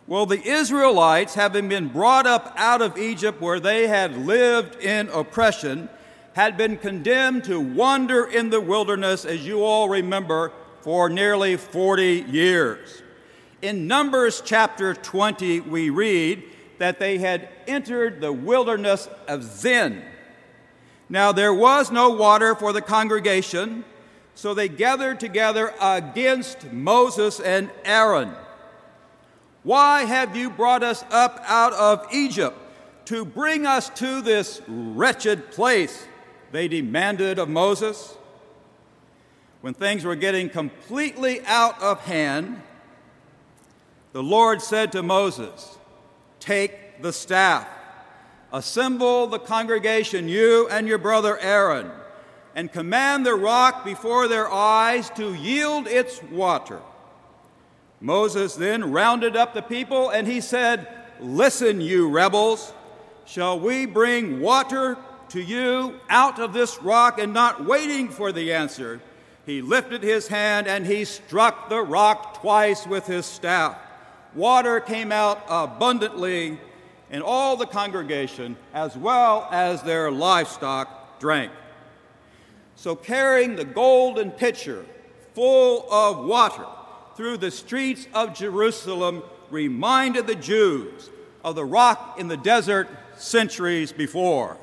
Well, 0.07 0.25
the 0.25 0.41
Israelites, 0.41 1.35
having 1.35 1.69
been 1.69 1.89
brought 1.89 2.25
up 2.25 2.51
out 2.55 2.81
of 2.81 2.97
Egypt 2.97 3.39
where 3.39 3.59
they 3.59 3.87
had 3.87 4.25
lived 4.25 4.75
in 4.81 5.07
oppression, 5.09 5.87
had 6.33 6.57
been 6.57 6.77
condemned 6.77 7.43
to 7.43 7.59
wander 7.59 8.25
in 8.25 8.49
the 8.49 8.59
wilderness, 8.59 9.23
as 9.23 9.45
you 9.45 9.63
all 9.63 9.87
remember, 9.87 10.51
for 10.79 11.09
nearly 11.09 11.57
40 11.57 12.25
years. 12.27 13.03
In 13.61 13.85
Numbers 13.85 14.41
chapter 14.43 14.95
20, 14.95 15.59
we 15.59 15.91
read 15.91 16.41
that 16.79 16.97
they 16.97 17.19
had 17.19 17.49
entered 17.67 18.19
the 18.19 18.33
wilderness 18.33 19.07
of 19.27 19.43
Zin. 19.43 20.05
Now, 21.11 21.33
there 21.33 21.53
was 21.53 21.91
no 21.91 22.11
water 22.11 22.55
for 22.55 22.71
the 22.71 22.81
congregation, 22.81 23.83
so 24.33 24.53
they 24.53 24.69
gathered 24.69 25.19
together 25.19 25.73
against 25.81 26.71
Moses 26.71 27.41
and 27.41 27.69
Aaron. 27.83 28.33
Why 29.63 30.05
have 30.05 30.37
you 30.37 30.49
brought 30.49 30.83
us 30.83 31.03
up 31.11 31.43
out 31.45 31.73
of 31.73 32.07
Egypt 32.13 32.57
to 33.07 33.25
bring 33.25 33.65
us 33.65 33.89
to 33.89 34.21
this 34.21 34.61
wretched 34.69 35.51
place? 35.51 36.07
They 36.53 36.69
demanded 36.69 37.39
of 37.39 37.49
Moses. 37.49 38.15
When 39.59 39.73
things 39.73 40.05
were 40.05 40.15
getting 40.15 40.49
completely 40.49 41.41
out 41.45 41.79
of 41.81 41.99
hand, 42.05 42.61
the 44.13 44.23
Lord 44.23 44.61
said 44.61 44.93
to 44.93 45.03
Moses, 45.03 45.77
Take 46.39 47.01
the 47.01 47.11
staff 47.11 47.67
Assemble 48.53 49.27
the 49.27 49.39
congregation, 49.39 50.27
you 50.27 50.67
and 50.69 50.87
your 50.87 50.97
brother 50.97 51.37
Aaron, 51.39 51.89
and 52.53 52.71
command 52.71 53.25
the 53.25 53.35
rock 53.35 53.85
before 53.85 54.27
their 54.27 54.51
eyes 54.51 55.09
to 55.11 55.33
yield 55.33 55.87
its 55.87 56.21
water. 56.23 56.81
Moses 58.01 58.55
then 58.55 58.91
rounded 58.91 59.37
up 59.37 59.53
the 59.53 59.61
people 59.61 60.09
and 60.09 60.27
he 60.27 60.41
said, 60.41 60.87
Listen, 61.19 61.79
you 61.79 62.09
rebels, 62.09 62.73
shall 63.25 63.59
we 63.59 63.85
bring 63.85 64.41
water 64.41 64.97
to 65.29 65.41
you 65.41 65.99
out 66.09 66.39
of 66.39 66.51
this 66.51 66.81
rock? 66.81 67.19
And 67.19 67.31
not 67.31 67.63
waiting 67.63 68.09
for 68.09 68.31
the 68.31 68.53
answer, 68.53 68.99
he 69.45 69.61
lifted 69.61 70.03
his 70.03 70.27
hand 70.27 70.67
and 70.67 70.85
he 70.85 71.05
struck 71.05 71.69
the 71.69 71.81
rock 71.81 72.41
twice 72.41 72.87
with 72.87 73.05
his 73.05 73.25
staff. 73.25 73.77
Water 74.33 74.79
came 74.79 75.11
out 75.11 75.43
abundantly 75.47 76.59
and 77.11 77.21
all 77.21 77.57
the 77.57 77.67
congregation, 77.67 78.55
as 78.73 78.95
well 78.95 79.47
as 79.51 79.83
their 79.83 80.09
livestock, 80.09 81.19
drank. 81.19 81.51
So, 82.77 82.95
carrying 82.95 83.57
the 83.57 83.65
golden 83.65 84.31
pitcher 84.31 84.85
full 85.35 85.91
of 85.91 86.25
water 86.25 86.65
through 87.15 87.37
the 87.37 87.51
streets 87.51 88.07
of 88.13 88.33
Jerusalem 88.33 89.23
reminded 89.51 90.25
the 90.25 90.35
Jews 90.35 91.09
of 91.43 91.55
the 91.55 91.65
rock 91.65 92.15
in 92.17 92.29
the 92.29 92.37
desert 92.37 92.87
centuries 93.17 93.91
before. 93.91 94.57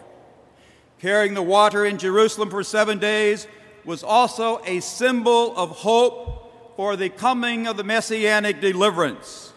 Carrying 1.01 1.35
the 1.35 1.43
water 1.43 1.85
in 1.85 1.99
Jerusalem 1.99 2.51
for 2.51 2.65
seven 2.65 2.99
days 2.99 3.47
was 3.85 4.03
also 4.03 4.61
a 4.65 4.81
symbol 4.81 5.57
of 5.57 5.71
hope 5.71 6.75
for 6.77 6.97
the 6.97 7.09
coming 7.09 7.67
of 7.67 7.77
the 7.77 7.85
messianic 7.85 8.61
deliverance 8.61 9.53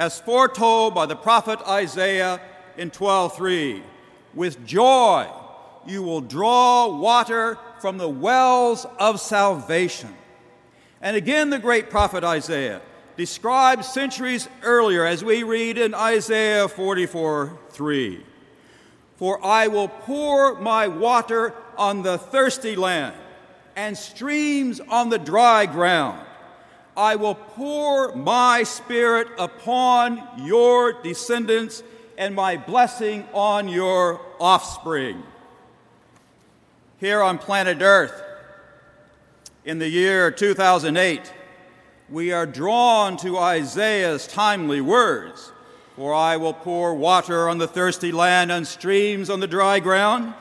as 0.00 0.18
foretold 0.18 0.94
by 0.94 1.04
the 1.04 1.14
prophet 1.14 1.60
Isaiah 1.68 2.40
in 2.78 2.90
12:3. 2.90 3.82
With 4.34 4.64
joy 4.64 5.28
you 5.86 6.02
will 6.02 6.22
draw 6.22 6.88
water 6.88 7.58
from 7.80 7.98
the 7.98 8.08
wells 8.08 8.86
of 8.98 9.20
salvation. 9.20 10.16
And 11.02 11.16
again 11.16 11.50
the 11.50 11.58
great 11.58 11.90
prophet 11.90 12.24
Isaiah 12.24 12.80
described 13.18 13.84
centuries 13.84 14.48
earlier, 14.62 15.04
as 15.04 15.22
we 15.22 15.42
read 15.42 15.76
in 15.76 15.94
Isaiah 15.94 16.66
44 16.66 17.58
3. 17.68 18.24
For 19.16 19.44
I 19.44 19.66
will 19.66 19.88
pour 19.88 20.58
my 20.58 20.88
water 20.88 21.52
on 21.76 22.02
the 22.02 22.16
thirsty 22.16 22.74
land 22.74 23.16
and 23.76 23.98
streams 23.98 24.80
on 24.80 25.10
the 25.10 25.18
dry 25.18 25.66
ground. 25.66 26.26
I 27.00 27.16
will 27.16 27.34
pour 27.34 28.14
my 28.14 28.62
spirit 28.62 29.28
upon 29.38 30.22
your 30.36 30.92
descendants 31.02 31.82
and 32.18 32.34
my 32.34 32.58
blessing 32.58 33.26
on 33.32 33.68
your 33.68 34.20
offspring. 34.38 35.22
Here 36.98 37.22
on 37.22 37.38
planet 37.38 37.78
Earth, 37.80 38.22
in 39.64 39.78
the 39.78 39.88
year 39.88 40.30
2008, 40.30 41.32
we 42.10 42.32
are 42.32 42.44
drawn 42.44 43.16
to 43.16 43.38
Isaiah's 43.38 44.26
timely 44.26 44.82
words 44.82 45.52
For 45.96 46.12
I 46.12 46.36
will 46.36 46.52
pour 46.52 46.94
water 46.94 47.48
on 47.48 47.56
the 47.56 47.66
thirsty 47.66 48.12
land 48.12 48.52
and 48.52 48.66
streams 48.66 49.30
on 49.30 49.40
the 49.40 49.46
dry 49.46 49.80
ground. 49.80 50.34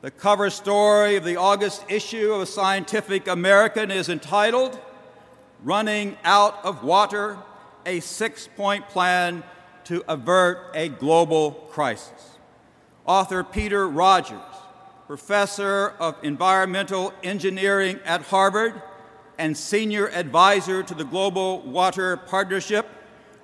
The 0.00 0.10
cover 0.10 0.48
story 0.48 1.16
of 1.16 1.24
the 1.24 1.36
August 1.36 1.84
issue 1.90 2.32
of 2.32 2.48
Scientific 2.48 3.28
American 3.28 3.90
is 3.90 4.08
entitled 4.08 4.80
Running 5.62 6.16
Out 6.22 6.64
of 6.64 6.84
Water 6.84 7.38
A 7.86 8.00
Six 8.00 8.48
Point 8.56 8.88
Plan 8.88 9.42
to 9.84 10.04
Avert 10.06 10.58
a 10.74 10.88
Global 10.88 11.52
Crisis. 11.70 12.38
Author 13.06 13.42
Peter 13.42 13.88
Rogers, 13.88 14.40
professor 15.06 15.94
of 15.98 16.16
environmental 16.22 17.12
engineering 17.22 18.00
at 18.04 18.22
Harvard 18.22 18.82
and 19.38 19.56
senior 19.56 20.08
advisor 20.10 20.82
to 20.82 20.94
the 20.94 21.04
Global 21.04 21.62
Water 21.62 22.16
Partnership, 22.16 22.86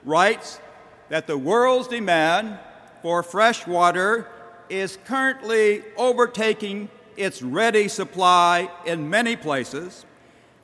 writes 0.05 0.61
that 1.09 1.27
the 1.27 1.39
world's 1.39 1.89
demand 1.89 2.59
for 3.03 3.23
fresh 3.23 3.67
water 3.67 4.29
is 4.69 4.99
currently 5.05 5.83
overtaking 5.97 6.89
its 7.17 7.43
ready 7.43 7.89
supply 7.89 8.71
in 8.87 9.09
many 9.09 9.37
places, 9.37 10.05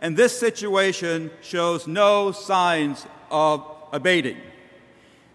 and 0.01 0.17
this 0.17 0.39
situation 0.39 1.31
shows 1.41 1.87
no 1.87 2.33
signs 2.33 3.07
of 3.31 3.65
abating. 3.93 4.37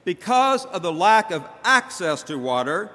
Because 0.06 0.66
of 0.66 0.82
the 0.82 0.92
lack 0.92 1.32
of 1.32 1.48
access 1.64 2.24
to 2.24 2.38
water, 2.38 2.92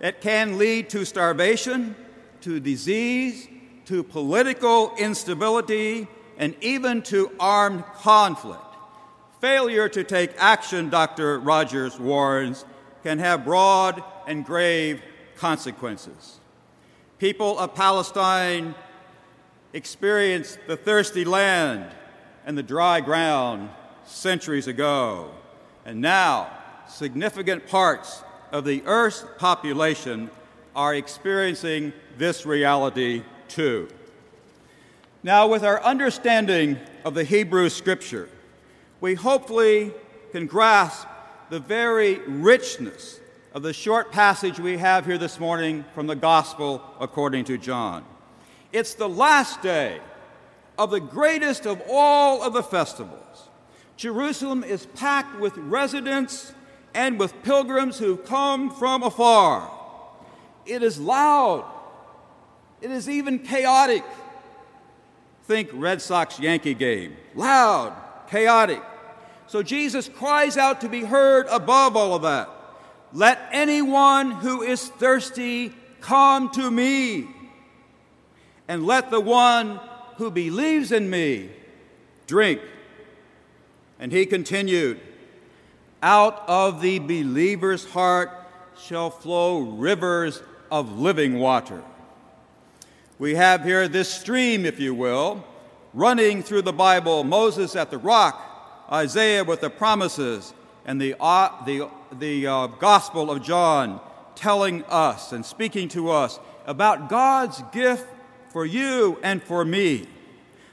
it 0.00 0.20
can 0.20 0.58
lead 0.58 0.90
to 0.90 1.04
starvation, 1.04 1.94
to 2.42 2.60
disease, 2.60 3.48
to 3.86 4.02
political 4.02 4.94
instability, 4.96 6.06
and 6.38 6.54
even 6.60 7.02
to 7.02 7.30
armed 7.38 7.84
conflict. 7.96 8.62
Failure 9.40 9.88
to 9.88 10.04
take 10.04 10.32
action, 10.38 10.90
Dr. 10.90 11.38
Rogers 11.38 11.98
warns, 11.98 12.64
can 13.02 13.18
have 13.18 13.44
broad 13.44 14.02
and 14.26 14.44
grave 14.44 15.02
consequences. 15.36 16.40
People 17.18 17.58
of 17.58 17.74
Palestine 17.74 18.74
experienced 19.72 20.58
the 20.66 20.76
thirsty 20.76 21.24
land 21.24 21.90
and 22.44 22.56
the 22.56 22.62
dry 22.62 23.00
ground 23.00 23.70
centuries 24.04 24.66
ago. 24.66 25.30
And 25.84 26.00
now, 26.00 26.50
significant 26.88 27.66
parts 27.66 28.22
of 28.52 28.64
the 28.64 28.82
Earth's 28.84 29.24
population 29.38 30.30
are 30.74 30.94
experiencing 30.94 31.92
this 32.18 32.44
reality 32.44 33.22
too. 33.48 33.88
Now, 35.22 35.46
with 35.48 35.64
our 35.64 35.82
understanding 35.82 36.78
of 37.04 37.14
the 37.14 37.24
Hebrew 37.24 37.68
Scripture, 37.68 38.28
we 39.00 39.14
hopefully 39.14 39.92
can 40.32 40.46
grasp 40.46 41.06
the 41.50 41.60
very 41.60 42.16
richness 42.20 43.20
of 43.52 43.62
the 43.62 43.72
short 43.72 44.12
passage 44.12 44.60
we 44.60 44.78
have 44.78 45.04
here 45.04 45.18
this 45.18 45.40
morning 45.40 45.84
from 45.94 46.06
the 46.06 46.14
Gospel 46.14 46.82
according 47.00 47.44
to 47.44 47.58
John. 47.58 48.04
It's 48.72 48.94
the 48.94 49.08
last 49.08 49.62
day 49.62 50.00
of 50.78 50.90
the 50.90 51.00
greatest 51.00 51.66
of 51.66 51.82
all 51.88 52.42
of 52.42 52.52
the 52.52 52.62
festivals. 52.62 53.48
Jerusalem 53.96 54.64
is 54.64 54.86
packed 54.94 55.38
with 55.38 55.56
residents 55.58 56.54
and 56.94 57.18
with 57.18 57.42
pilgrims 57.42 57.98
who 57.98 58.16
come 58.16 58.70
from 58.70 59.02
afar. 59.02 59.70
It 60.64 60.82
is 60.82 60.98
loud, 60.98 61.64
it 62.80 62.90
is 62.90 63.08
even 63.08 63.40
chaotic. 63.40 64.04
Think 65.44 65.70
Red 65.72 66.00
Sox 66.00 66.38
Yankee 66.38 66.74
game. 66.74 67.16
Loud, 67.34 67.92
chaotic. 68.30 68.82
So 69.48 69.62
Jesus 69.64 70.08
cries 70.08 70.56
out 70.56 70.80
to 70.82 70.88
be 70.88 71.02
heard 71.02 71.46
above 71.48 71.96
all 71.96 72.14
of 72.14 72.22
that. 72.22 72.48
Let 73.12 73.40
anyone 73.50 74.30
who 74.30 74.62
is 74.62 74.88
thirsty 74.88 75.74
come 76.00 76.50
to 76.50 76.70
me, 76.70 77.26
and 78.70 78.86
let 78.86 79.10
the 79.10 79.20
one 79.20 79.80
who 80.18 80.30
believes 80.30 80.92
in 80.92 81.10
me 81.10 81.50
drink. 82.28 82.60
And 83.98 84.12
he 84.12 84.26
continued, 84.26 85.00
Out 86.04 86.44
of 86.46 86.80
the 86.80 87.00
believer's 87.00 87.84
heart 87.84 88.30
shall 88.80 89.10
flow 89.10 89.58
rivers 89.58 90.40
of 90.70 91.00
living 91.00 91.40
water. 91.40 91.82
We 93.18 93.34
have 93.34 93.64
here 93.64 93.88
this 93.88 94.08
stream, 94.08 94.64
if 94.64 94.78
you 94.78 94.94
will, 94.94 95.44
running 95.92 96.40
through 96.40 96.62
the 96.62 96.72
Bible 96.72 97.24
Moses 97.24 97.74
at 97.74 97.90
the 97.90 97.98
rock, 97.98 98.86
Isaiah 98.92 99.42
with 99.42 99.62
the 99.62 99.70
promises, 99.70 100.54
and 100.84 101.00
the, 101.00 101.16
uh, 101.18 101.64
the, 101.64 101.90
the 102.20 102.46
uh, 102.46 102.66
Gospel 102.68 103.32
of 103.32 103.42
John 103.42 104.00
telling 104.36 104.84
us 104.84 105.32
and 105.32 105.44
speaking 105.44 105.88
to 105.88 106.10
us 106.10 106.38
about 106.66 107.08
God's 107.08 107.64
gift 107.72 108.06
for 108.50 108.66
you 108.66 109.18
and 109.22 109.42
for 109.42 109.64
me. 109.64 110.06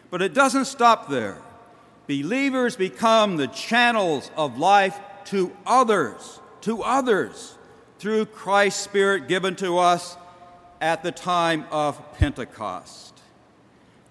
But 0.09 0.21
it 0.21 0.33
doesn't 0.33 0.65
stop 0.65 1.09
there. 1.09 1.37
Believers 2.07 2.75
become 2.75 3.37
the 3.37 3.47
channels 3.47 4.31
of 4.35 4.57
life 4.57 4.97
to 5.25 5.55
others, 5.65 6.39
to 6.61 6.81
others, 6.83 7.55
through 7.99 8.25
Christ's 8.27 8.83
Spirit 8.83 9.27
given 9.27 9.55
to 9.57 9.77
us 9.77 10.15
at 10.79 11.03
the 11.03 11.11
time 11.11 11.65
of 11.71 12.13
Pentecost. 12.13 13.13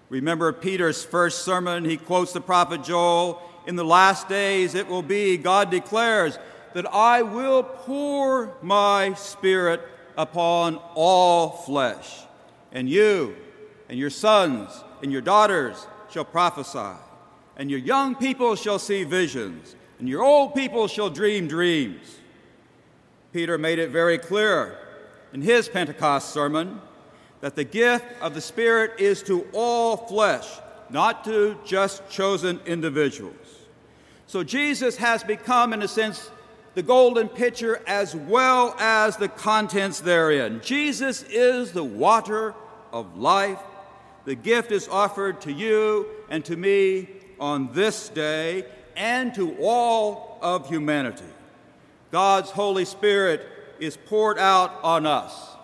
Remember 0.09 0.53
Peter's 0.53 1.03
first 1.03 1.43
sermon, 1.43 1.85
he 1.85 1.97
quotes 1.97 2.33
the 2.33 2.41
prophet 2.41 2.83
Joel 2.83 3.41
In 3.65 3.75
the 3.75 3.85
last 3.85 4.29
days 4.29 4.75
it 4.75 4.87
will 4.87 5.01
be, 5.01 5.37
God 5.37 5.71
declares, 5.71 6.37
that 6.73 6.85
I 6.93 7.23
will 7.23 7.63
pour 7.63 8.55
my 8.61 9.13
spirit 9.15 9.81
upon 10.17 10.75
all 10.95 11.49
flesh, 11.49 12.21
and 12.71 12.89
you 12.89 13.35
and 13.89 13.97
your 13.97 14.09
sons 14.09 14.83
and 15.01 15.11
your 15.11 15.21
daughters 15.21 15.87
shall 16.11 16.25
prophesy, 16.25 16.97
and 17.55 17.69
your 17.69 17.79
young 17.79 18.15
people 18.15 18.55
shall 18.55 18.79
see 18.79 19.03
visions, 19.03 19.75
and 19.99 20.07
your 20.07 20.23
old 20.23 20.55
people 20.55 20.87
shall 20.87 21.09
dream 21.09 21.47
dreams. 21.47 22.17
Peter 23.33 23.57
made 23.57 23.79
it 23.79 23.89
very 23.89 24.17
clear 24.17 24.77
in 25.33 25.41
his 25.41 25.67
Pentecost 25.67 26.29
sermon 26.29 26.81
that 27.41 27.55
the 27.55 27.63
gift 27.63 28.05
of 28.21 28.33
the 28.33 28.41
Spirit 28.41 28.99
is 28.99 29.21
to 29.23 29.45
all 29.53 29.97
flesh, 29.97 30.47
not 30.89 31.23
to 31.25 31.57
just 31.65 32.09
chosen 32.09 32.59
individuals. 32.65 33.35
So 34.25 34.43
Jesus 34.43 34.97
has 34.97 35.23
become, 35.23 35.73
in 35.73 35.81
a 35.81 35.87
sense, 35.87 36.31
the 36.73 36.83
golden 36.83 37.27
pitcher 37.27 37.81
as 37.87 38.15
well 38.15 38.75
as 38.77 39.17
the 39.17 39.29
contents 39.29 39.99
therein. 39.99 40.61
Jesus 40.63 41.23
is 41.23 41.71
the 41.71 41.83
water 41.83 42.53
of 42.91 43.17
life. 43.17 43.59
The 44.27 44.35
gift 44.35 44.73
is 44.73 44.89
offered 44.89 45.39
to 45.43 45.53
you 45.53 46.05
and 46.29 46.43
to 46.43 46.57
me 46.57 47.07
on 47.39 47.71
this 47.71 48.09
day 48.09 48.65
and 48.97 49.33
to 49.35 49.55
all 49.61 50.37
of 50.41 50.67
humanity. 50.67 51.23
God's 52.11 52.51
Holy 52.51 52.83
Spirit 52.83 53.47
is 53.79 53.95
poured 53.95 54.37
out 54.37 54.83
on 54.83 55.05
us. 55.05 55.55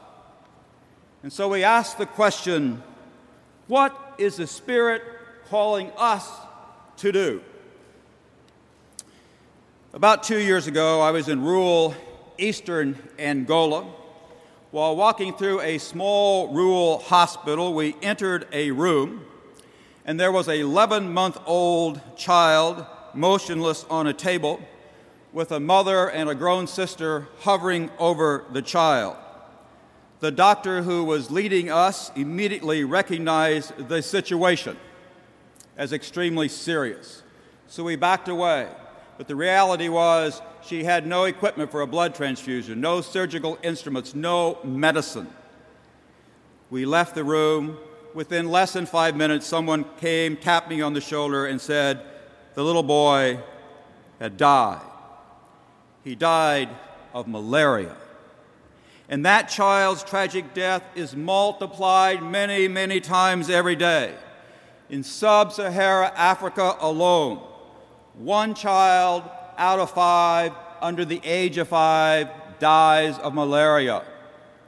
And 1.23 1.33
so 1.33 1.49
we 1.49 1.65
ask 1.65 1.97
the 1.97 2.05
question 2.05 2.81
what 3.67 4.15
is 4.17 4.37
the 4.37 4.47
Spirit 4.47 5.01
calling 5.49 5.91
us 5.97 6.25
to 6.99 7.11
do? 7.11 7.41
About 9.91 10.23
two 10.23 10.39
years 10.39 10.67
ago, 10.67 11.01
I 11.01 11.11
was 11.11 11.27
in 11.27 11.43
rural 11.43 11.95
eastern 12.37 12.97
Angola. 13.19 13.93
While 14.73 14.95
walking 14.95 15.35
through 15.35 15.61
a 15.61 15.77
small 15.77 16.51
rural 16.51 16.97
hospital, 16.97 17.75
we 17.75 17.95
entered 18.01 18.47
a 18.51 18.71
room, 18.71 19.23
and 20.03 20.19
there 20.19 20.31
was 20.31 20.47
a 20.47 20.61
11 20.61 21.13
month 21.13 21.37
old 21.45 22.01
child 22.17 22.83
motionless 23.13 23.85
on 23.87 24.07
a 24.07 24.13
table 24.13 24.59
with 25.31 25.51
a 25.51 25.59
mother 25.59 26.09
and 26.09 26.27
a 26.27 26.33
grown 26.33 26.65
sister 26.65 27.27
hovering 27.41 27.91
over 27.99 28.45
the 28.51 28.63
child. 28.63 29.15
The 30.21 30.31
doctor 30.31 30.81
who 30.81 31.03
was 31.03 31.29
leading 31.29 31.69
us 31.69 32.11
immediately 32.15 32.83
recognized 32.83 33.89
the 33.89 34.01
situation 34.01 34.75
as 35.77 35.93
extremely 35.93 36.47
serious. 36.47 37.21
So 37.67 37.83
we 37.83 37.95
backed 37.95 38.27
away. 38.27 38.69
But 39.17 39.27
the 39.27 39.35
reality 39.35 39.89
was 39.89 40.41
she 40.63 40.83
had 40.83 41.05
no 41.05 41.25
equipment 41.25 41.71
for 41.71 41.81
a 41.81 41.87
blood 41.87 42.15
transfusion, 42.15 42.81
no 42.81 43.01
surgical 43.01 43.57
instruments, 43.63 44.15
no 44.15 44.57
medicine. 44.63 45.27
We 46.69 46.85
left 46.85 47.15
the 47.15 47.23
room. 47.23 47.77
Within 48.13 48.49
less 48.49 48.73
than 48.73 48.85
five 48.85 49.15
minutes, 49.15 49.45
someone 49.45 49.85
came, 49.97 50.37
tapped 50.37 50.69
me 50.69 50.81
on 50.81 50.93
the 50.93 51.01
shoulder, 51.01 51.47
and 51.47 51.59
said, 51.59 52.03
The 52.53 52.63
little 52.63 52.83
boy 52.83 53.39
had 54.19 54.37
died. 54.37 54.81
He 56.03 56.15
died 56.15 56.69
of 57.13 57.27
malaria. 57.27 57.95
And 59.09 59.25
that 59.25 59.49
child's 59.49 60.03
tragic 60.03 60.53
death 60.53 60.83
is 60.95 61.15
multiplied 61.15 62.23
many, 62.23 62.67
many 62.67 62.99
times 62.99 63.49
every 63.49 63.75
day. 63.75 64.15
In 64.89 65.03
sub 65.03 65.51
Sahara 65.53 66.11
Africa 66.15 66.77
alone, 66.79 67.41
one 68.13 68.53
child 68.53 69.23
out 69.57 69.79
of 69.79 69.91
five 69.91 70.53
under 70.81 71.05
the 71.05 71.21
age 71.23 71.57
of 71.57 71.67
five 71.67 72.29
dies 72.59 73.17
of 73.19 73.33
malaria. 73.33 74.03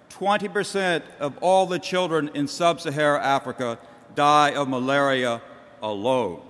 20% 0.09 1.03
of 1.19 1.37
all 1.39 1.65
the 1.65 1.79
children 1.79 2.29
in 2.33 2.47
sub 2.47 2.79
Saharan 2.79 3.21
Africa 3.21 3.77
die 4.15 4.51
of 4.51 4.67
malaria 4.67 5.41
alone. 5.81 6.41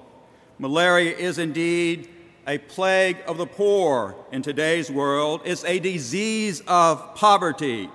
Malaria 0.60 1.16
is 1.16 1.40
indeed 1.40 2.10
a 2.48 2.58
plague 2.60 3.18
of 3.28 3.38
the 3.38 3.46
poor 3.46 4.16
in 4.32 4.42
today's 4.42 4.92
world. 4.92 5.42
It's 5.46 5.64
a 5.66 5.80
disease 5.80 6.62
of 6.68 7.16
poverty. 7.16 7.90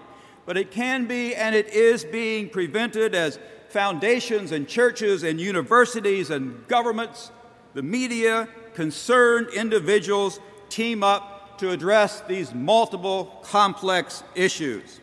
But 0.44 0.56
it 0.56 0.72
can 0.72 1.06
be 1.06 1.34
and 1.34 1.54
it 1.54 1.68
is 1.68 2.04
being 2.04 2.48
prevented 2.48 3.14
as 3.14 3.38
foundations 3.68 4.50
and 4.50 4.66
churches 4.66 5.22
and 5.22 5.40
universities 5.40 6.30
and 6.30 6.66
governments, 6.66 7.30
the 7.74 7.82
media, 7.82 8.48
concerned 8.80 9.50
individuals 9.50 10.40
team 10.70 11.04
up 11.04 11.58
to 11.58 11.70
address 11.70 12.22
these 12.22 12.54
multiple 12.54 13.26
complex 13.42 14.22
issues. 14.34 15.00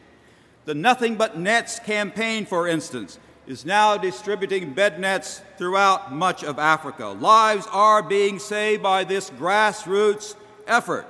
The 0.66 0.74
Nothing 0.74 1.16
But 1.16 1.38
Nets 1.38 1.78
campaign, 1.78 2.48
for 2.48 2.68
instance, 2.68 3.20
is 3.46 3.68
now 3.68 3.96
distributing 3.96 4.74
bed 4.74 5.00
nets 5.00 5.44
throughout 5.60 6.12
much 6.12 6.44
of 6.44 6.58
Africa. 6.58 7.10
Lives 7.10 7.68
are 7.72 8.02
being 8.02 8.40
saved 8.40 8.82
by 8.82 9.04
this 9.04 9.30
grassroots 9.30 10.34
effort, 10.66 11.06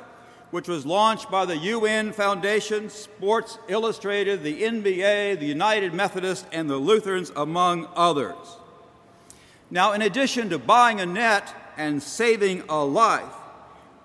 which 0.52 0.68
was 0.68 0.86
launched 0.86 1.32
by 1.32 1.46
the 1.46 1.58
UN 1.58 2.12
Foundation, 2.12 2.90
Sports 2.90 3.60
Illustrated, 3.70 4.44
the 4.44 4.62
NBA, 4.64 5.40
the 5.40 5.46
United 5.46 5.94
Methodists, 5.94 6.46
and 6.52 6.70
the 6.70 6.76
Lutherans, 6.76 7.32
among 7.34 7.88
others. 7.96 8.36
Now, 9.72 9.94
in 9.94 10.02
addition 10.02 10.50
to 10.50 10.60
buying 10.60 11.00
a 11.00 11.06
net 11.06 11.54
and 11.78 12.02
saving 12.02 12.64
a 12.68 12.84
life, 12.84 13.34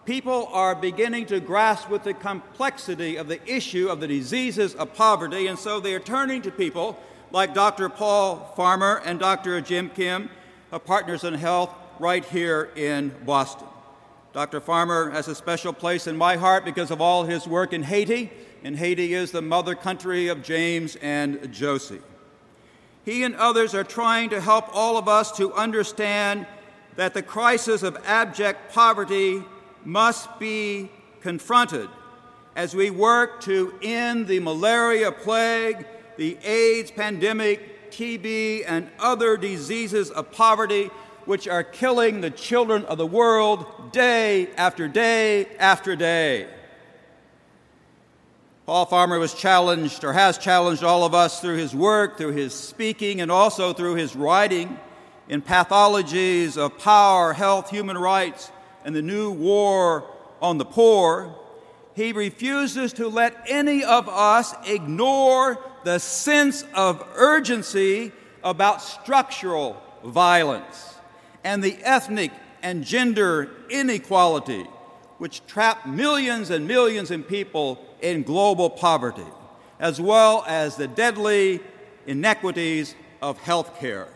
people 0.05 0.49
are 0.53 0.75
beginning 0.75 1.27
to 1.27 1.41
grasp 1.41 1.89
with 1.89 2.05
the 2.05 2.15
complexity 2.15 3.17
of 3.17 3.29
the 3.29 3.41
issue 3.51 3.89
of 3.89 4.01
the 4.01 4.07
diseases 4.07 4.75
of 4.75 4.95
poverty, 4.95 5.47
and 5.47 5.59
so 5.59 5.81
they 5.81 5.95
are 5.95 6.01
turning 6.01 6.43
to 6.43 6.51
people 6.51 6.99
like 7.31 7.55
Dr. 7.55 7.89
Paul 7.89 8.53
Farmer 8.57 9.01
and 9.05 9.19
Dr. 9.19 9.61
Jim 9.61 9.89
Kim, 9.89 10.29
Partners 10.85 11.25
in 11.25 11.35
Health, 11.35 11.75
right 11.99 12.25
here 12.25 12.71
in 12.77 13.15
Boston. 13.25 13.69
Dr. 14.33 14.61
Farmer 14.61 15.11
has 15.11 15.29
a 15.29 15.35
special 15.35 15.73
place 15.73 16.07
in 16.07 16.17
my 16.17 16.37
heart 16.37 16.65
because 16.65 16.91
of 16.91 17.01
all 17.01 17.25
his 17.25 17.47
work 17.47 17.73
in 17.73 17.83
Haiti, 17.83 18.31
and 18.65 18.77
Haiti 18.77 19.13
is 19.13 19.31
the 19.31 19.43
mother 19.43 19.75
country 19.75 20.29
of 20.29 20.43
James 20.43 20.97
and 20.97 21.53
Josie. 21.53 22.01
He 23.05 23.25
and 23.25 23.35
others 23.35 23.75
are 23.75 23.85
trying 23.85 24.31
to 24.31 24.41
help 24.41 24.75
all 24.75 24.97
of 24.97 25.09
us 25.09 25.33
to 25.37 25.53
understand 25.55 26.47
that 26.97 27.15
the 27.15 27.23
crisis 27.23 27.83
of 27.83 27.97
abject 28.05 28.73
poverty 28.73 29.43
must 29.85 30.39
be 30.39 30.91
confronted 31.21 31.89
as 32.55 32.75
we 32.75 32.91
work 32.91 33.41
to 33.41 33.75
end 33.83 34.27
the 34.27 34.41
malaria 34.41 35.11
plague, 35.11 35.87
the 36.17 36.37
AIDS 36.45 36.91
pandemic, 36.91 37.91
TB, 37.91 38.65
and 38.67 38.91
other 38.99 39.37
diseases 39.37 40.11
of 40.11 40.31
poverty 40.33 40.91
which 41.25 41.47
are 41.47 41.63
killing 41.63 42.21
the 42.21 42.31
children 42.31 42.85
of 42.87 42.99
the 42.99 43.07
world 43.07 43.93
day 43.93 44.49
after 44.57 44.89
day 44.89 45.47
after 45.59 45.97
day. 45.97 46.49
Paul 48.67 48.87
Farmer 48.87 49.19
was 49.19 49.35
challenged, 49.35 50.05
or 50.05 50.13
has 50.13 50.39
challenged 50.39 50.85
all 50.85 51.05
of 51.05 51.15
us 51.15 51.41
through 51.41 51.57
his 51.57 51.75
work, 51.75 52.17
through 52.17 52.33
his 52.33 52.55
speaking, 52.55 53.21
and 53.21 53.31
also 53.31 53.73
through 53.73 53.95
his 53.95 54.15
writing 54.15 54.79
in 55.29 55.43
pathologies 55.43 56.57
of 56.57 56.79
power, 56.79 57.33
health, 57.33 57.71
human 57.71 57.97
rights, 57.97 58.51
and 58.85 58.95
the 58.95 59.03
new 59.03 59.31
war 59.31 60.05
on 60.41 60.59
the 60.59 60.65
poor, 60.65 61.35
he 61.95 62.13
refuses 62.13 62.93
to 62.95 63.09
let 63.09 63.37
any 63.47 63.85
of 63.85 64.09
us 64.09 64.55
ignore 64.67 65.59
the 65.85 65.99
sense 65.99 66.65
of 66.75 67.07
urgency 67.15 68.13
about 68.43 68.83
structural 68.83 69.81
violence 70.05 70.95
and 71.45 71.63
the 71.63 71.77
ethnic 71.83 72.33
and 72.63 72.85
gender 72.85 73.51
inequality 73.69 74.67
which 75.19 75.47
trap 75.47 75.87
millions 75.87 76.51
and 76.51 76.67
millions 76.67 77.11
of 77.13 77.29
people 77.29 77.79
in 78.01 78.25
global 78.25 78.69
poverty, 78.69 79.23
as 79.79 80.01
well 80.01 80.45
as 80.49 80.75
the 80.75 80.89
deadly 80.89 81.61
inequities 82.09 82.97
of 83.21 83.39
health 83.39 83.79
care. 83.79 84.09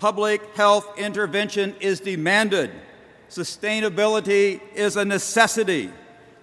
Public 0.00 0.56
health 0.56 0.98
intervention 0.98 1.76
is 1.78 2.00
demanded. 2.00 2.70
Sustainability 3.28 4.58
is 4.74 4.96
a 4.96 5.04
necessity. 5.04 5.90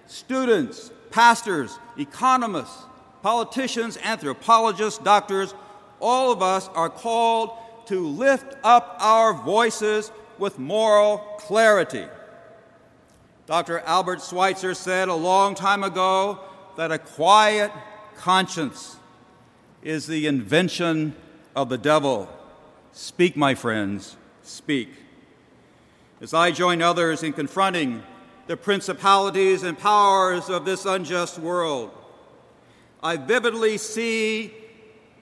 Students, 0.06 0.92
pastors, 1.10 1.76
economists, 1.98 2.84
politicians, 3.20 3.98
anthropologists, 4.04 5.00
doctors, 5.00 5.54
all 5.98 6.30
of 6.30 6.40
us 6.40 6.68
are 6.68 6.88
called 6.88 7.50
to 7.86 8.06
lift 8.06 8.54
up 8.62 8.96
our 9.00 9.34
voices 9.34 10.12
with 10.38 10.56
moral 10.60 11.18
clarity. 11.38 12.06
Dr. 13.46 13.80
Albert 13.80 14.22
Schweitzer 14.22 14.74
said 14.74 15.08
a 15.08 15.14
long 15.14 15.56
time 15.56 15.82
ago 15.82 16.38
that 16.76 16.92
a 16.92 16.98
quiet 16.98 17.72
conscience 18.18 18.98
is 19.82 20.06
the 20.06 20.28
invention 20.28 21.16
of 21.56 21.68
the 21.70 21.78
devil. 21.78 22.28
Speak, 22.92 23.36
my 23.36 23.54
friends, 23.54 24.16
speak. 24.42 24.88
As 26.20 26.34
I 26.34 26.50
join 26.50 26.82
others 26.82 27.22
in 27.22 27.32
confronting 27.32 28.02
the 28.46 28.56
principalities 28.56 29.62
and 29.62 29.78
powers 29.78 30.48
of 30.48 30.64
this 30.64 30.84
unjust 30.84 31.38
world, 31.38 31.90
I 33.02 33.16
vividly 33.16 33.78
see 33.78 34.52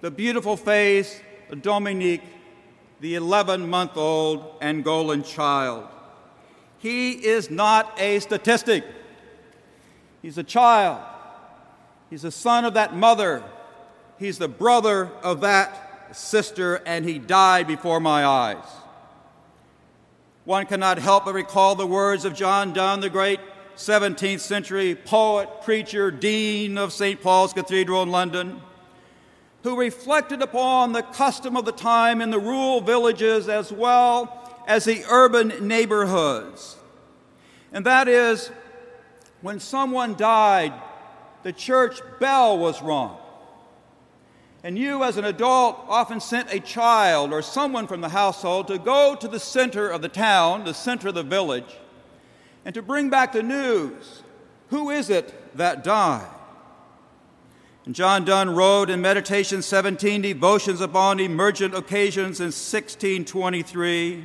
the 0.00 0.10
beautiful 0.10 0.56
face 0.56 1.20
of 1.50 1.60
Dominique, 1.62 2.22
the 3.00 3.14
11 3.14 3.68
month 3.68 3.96
old 3.96 4.58
Angolan 4.60 5.24
child. 5.24 5.86
He 6.78 7.12
is 7.12 7.50
not 7.50 8.00
a 8.00 8.20
statistic, 8.20 8.84
he's 10.22 10.38
a 10.38 10.44
child. 10.44 11.02
He's 12.08 12.22
the 12.22 12.30
son 12.30 12.64
of 12.64 12.74
that 12.74 12.94
mother, 12.94 13.42
he's 14.18 14.38
the 14.38 14.48
brother 14.48 15.10
of 15.22 15.40
that 15.40 15.85
sister, 16.12 16.82
and 16.86 17.04
he 17.04 17.18
died 17.18 17.66
before 17.66 18.00
my 18.00 18.24
eyes. 18.24 18.64
One 20.44 20.66
cannot 20.66 20.98
help 20.98 21.24
but 21.24 21.34
recall 21.34 21.74
the 21.74 21.86
words 21.86 22.24
of 22.24 22.34
John 22.34 22.72
Donne, 22.72 23.00
the 23.00 23.10
great 23.10 23.40
17th 23.76 24.40
century 24.40 24.94
poet, 24.94 25.48
preacher, 25.62 26.10
dean 26.10 26.78
of 26.78 26.92
St. 26.92 27.20
Paul's 27.20 27.52
Cathedral 27.52 28.02
in 28.02 28.10
London, 28.10 28.60
who 29.64 29.76
reflected 29.76 30.42
upon 30.42 30.92
the 30.92 31.02
custom 31.02 31.56
of 31.56 31.64
the 31.64 31.72
time 31.72 32.20
in 32.20 32.30
the 32.30 32.38
rural 32.38 32.80
villages 32.80 33.48
as 33.48 33.72
well 33.72 34.62
as 34.66 34.84
the 34.84 35.04
urban 35.10 35.66
neighborhoods. 35.66 36.76
And 37.72 37.84
that 37.84 38.08
is, 38.08 38.50
when 39.42 39.60
someone 39.60 40.14
died, 40.14 40.72
the 41.42 41.52
church 41.52 42.00
bell 42.18 42.58
was 42.58 42.80
rung. 42.80 43.18
And 44.66 44.76
you, 44.76 45.04
as 45.04 45.16
an 45.16 45.24
adult, 45.24 45.84
often 45.88 46.18
sent 46.18 46.52
a 46.52 46.58
child 46.58 47.32
or 47.32 47.40
someone 47.40 47.86
from 47.86 48.00
the 48.00 48.08
household 48.08 48.66
to 48.66 48.78
go 48.78 49.14
to 49.14 49.28
the 49.28 49.38
center 49.38 49.88
of 49.88 50.02
the 50.02 50.08
town, 50.08 50.64
the 50.64 50.74
center 50.74 51.06
of 51.06 51.14
the 51.14 51.22
village, 51.22 51.76
and 52.64 52.74
to 52.74 52.82
bring 52.82 53.08
back 53.08 53.32
the 53.32 53.44
news. 53.44 54.24
Who 54.70 54.90
is 54.90 55.08
it 55.08 55.56
that 55.56 55.84
died? 55.84 56.26
And 57.84 57.94
John 57.94 58.24
Donne 58.24 58.56
wrote 58.56 58.90
in 58.90 59.00
Meditation 59.00 59.62
17 59.62 60.22
Devotions 60.22 60.80
upon 60.80 61.20
Emergent 61.20 61.72
Occasions 61.72 62.40
in 62.40 62.46
1623. 62.46 64.24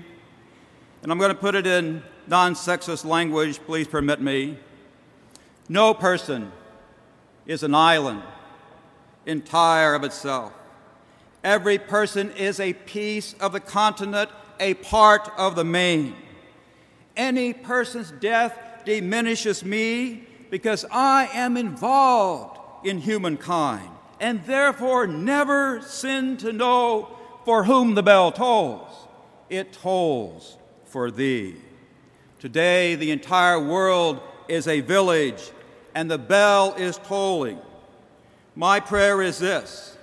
And 1.03 1.11
I'm 1.11 1.19
going 1.19 1.29
to 1.29 1.35
put 1.35 1.53
it 1.53 1.67
in 1.67 2.01
non 2.25 2.55
sexist 2.55 3.05
language, 3.05 3.59
please 3.59 3.87
permit 3.87 4.19
me. 4.19 4.57
No 5.69 5.93
person 5.93 6.51
is 7.45 7.61
an 7.61 7.75
island 7.75 8.23
entire 9.25 9.93
of 9.93 10.03
itself. 10.03 10.53
Every 11.43 11.77
person 11.77 12.31
is 12.31 12.59
a 12.59 12.73
piece 12.73 13.33
of 13.33 13.53
the 13.53 13.59
continent, 13.59 14.29
a 14.59 14.75
part 14.75 15.29
of 15.37 15.55
the 15.55 15.63
main. 15.63 16.15
Any 17.17 17.53
person's 17.53 18.11
death 18.11 18.57
diminishes 18.85 19.65
me 19.65 20.27
because 20.49 20.85
I 20.91 21.29
am 21.33 21.57
involved 21.57 22.59
in 22.85 22.99
humankind 22.99 23.89
and 24.19 24.43
therefore 24.45 25.07
never 25.07 25.81
sin 25.81 26.37
to 26.37 26.53
know 26.53 27.09
for 27.43 27.63
whom 27.63 27.95
the 27.95 28.03
bell 28.03 28.31
tolls. 28.31 29.07
It 29.49 29.73
tolls 29.73 30.57
for 30.85 31.09
thee. 31.09 31.55
Today, 32.39 32.95
the 32.95 33.11
entire 33.11 33.59
world 33.59 34.21
is 34.47 34.67
a 34.67 34.81
village 34.81 35.51
and 35.95 36.09
the 36.09 36.17
bell 36.17 36.73
is 36.75 36.97
tolling. 36.97 37.59
My 38.61 38.79
prayer 38.79 39.23
is 39.23 39.39
this 39.39 39.97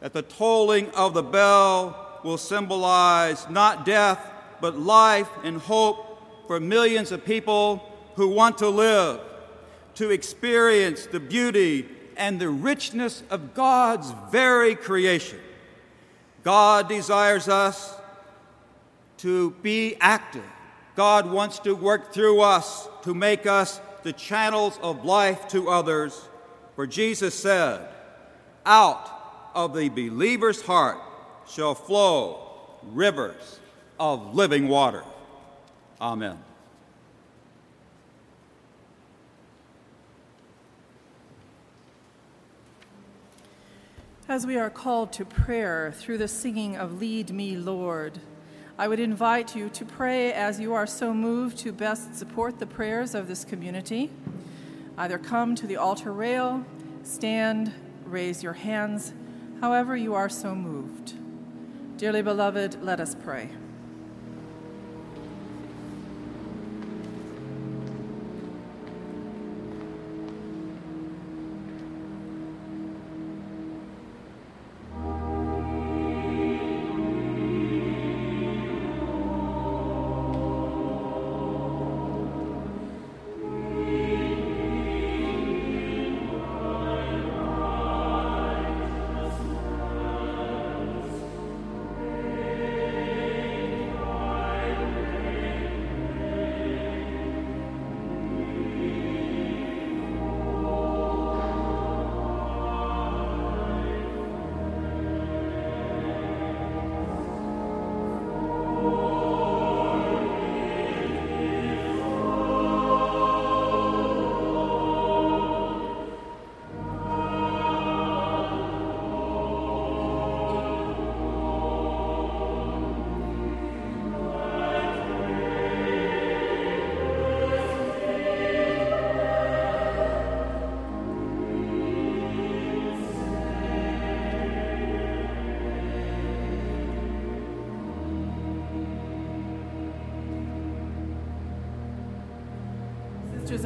that 0.00 0.12
the 0.12 0.20
tolling 0.20 0.90
of 0.90 1.14
the 1.14 1.22
bell 1.22 2.20
will 2.22 2.36
symbolize 2.36 3.48
not 3.48 3.86
death, 3.86 4.20
but 4.60 4.78
life 4.78 5.30
and 5.42 5.56
hope 5.56 6.46
for 6.46 6.60
millions 6.60 7.12
of 7.12 7.24
people 7.24 7.82
who 8.16 8.28
want 8.28 8.58
to 8.58 8.68
live, 8.68 9.22
to 9.94 10.10
experience 10.10 11.06
the 11.06 11.18
beauty 11.18 11.88
and 12.18 12.38
the 12.38 12.50
richness 12.50 13.22
of 13.30 13.54
God's 13.54 14.12
very 14.30 14.74
creation. 14.74 15.38
God 16.42 16.90
desires 16.90 17.48
us 17.48 17.96
to 19.16 19.52
be 19.62 19.96
active. 20.02 20.44
God 20.94 21.30
wants 21.30 21.60
to 21.60 21.72
work 21.72 22.12
through 22.12 22.42
us 22.42 22.86
to 23.04 23.14
make 23.14 23.46
us 23.46 23.80
the 24.02 24.12
channels 24.12 24.78
of 24.82 25.06
life 25.06 25.48
to 25.48 25.70
others. 25.70 26.20
For 26.76 26.86
Jesus 26.86 27.34
said, 27.34 27.88
Out 28.66 29.10
of 29.54 29.74
the 29.74 29.88
believer's 29.88 30.60
heart 30.60 30.98
shall 31.48 31.74
flow 31.74 32.48
rivers 32.82 33.60
of 33.98 34.34
living 34.34 34.68
water. 34.68 35.02
Amen. 35.98 36.38
As 44.28 44.44
we 44.44 44.58
are 44.58 44.68
called 44.68 45.12
to 45.14 45.24
prayer 45.24 45.94
through 45.96 46.18
the 46.18 46.28
singing 46.28 46.76
of 46.76 47.00
Lead 47.00 47.30
Me, 47.30 47.56
Lord, 47.56 48.18
I 48.76 48.88
would 48.88 49.00
invite 49.00 49.56
you 49.56 49.70
to 49.70 49.84
pray 49.86 50.32
as 50.32 50.60
you 50.60 50.74
are 50.74 50.86
so 50.86 51.14
moved 51.14 51.56
to 51.58 51.72
best 51.72 52.16
support 52.16 52.58
the 52.58 52.66
prayers 52.66 53.14
of 53.14 53.28
this 53.28 53.46
community. 53.46 54.10
Either 54.98 55.18
come 55.18 55.54
to 55.54 55.66
the 55.66 55.76
altar 55.76 56.12
rail, 56.12 56.64
stand, 57.02 57.72
raise 58.04 58.42
your 58.42 58.54
hands, 58.54 59.12
however 59.60 59.96
you 59.96 60.14
are 60.14 60.28
so 60.28 60.54
moved. 60.54 61.14
Dearly 61.98 62.22
beloved, 62.22 62.82
let 62.82 63.00
us 63.00 63.14
pray. 63.14 63.50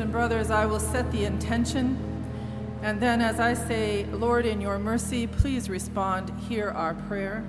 And 0.01 0.11
brothers, 0.11 0.51
I 0.51 0.67
will 0.67 0.81
set 0.81 1.13
the 1.13 1.25
intention, 1.25 1.99
and 2.83 3.01
then 3.01 3.21
as 3.21 3.39
I 3.39 3.55
say, 3.55 4.05
Lord, 4.07 4.47
in 4.47 4.61
your 4.61 4.79
mercy, 4.79 5.27
please 5.27 5.69
respond, 5.69 6.31
hear 6.49 6.71
our 6.71 6.95
prayer. 6.95 7.45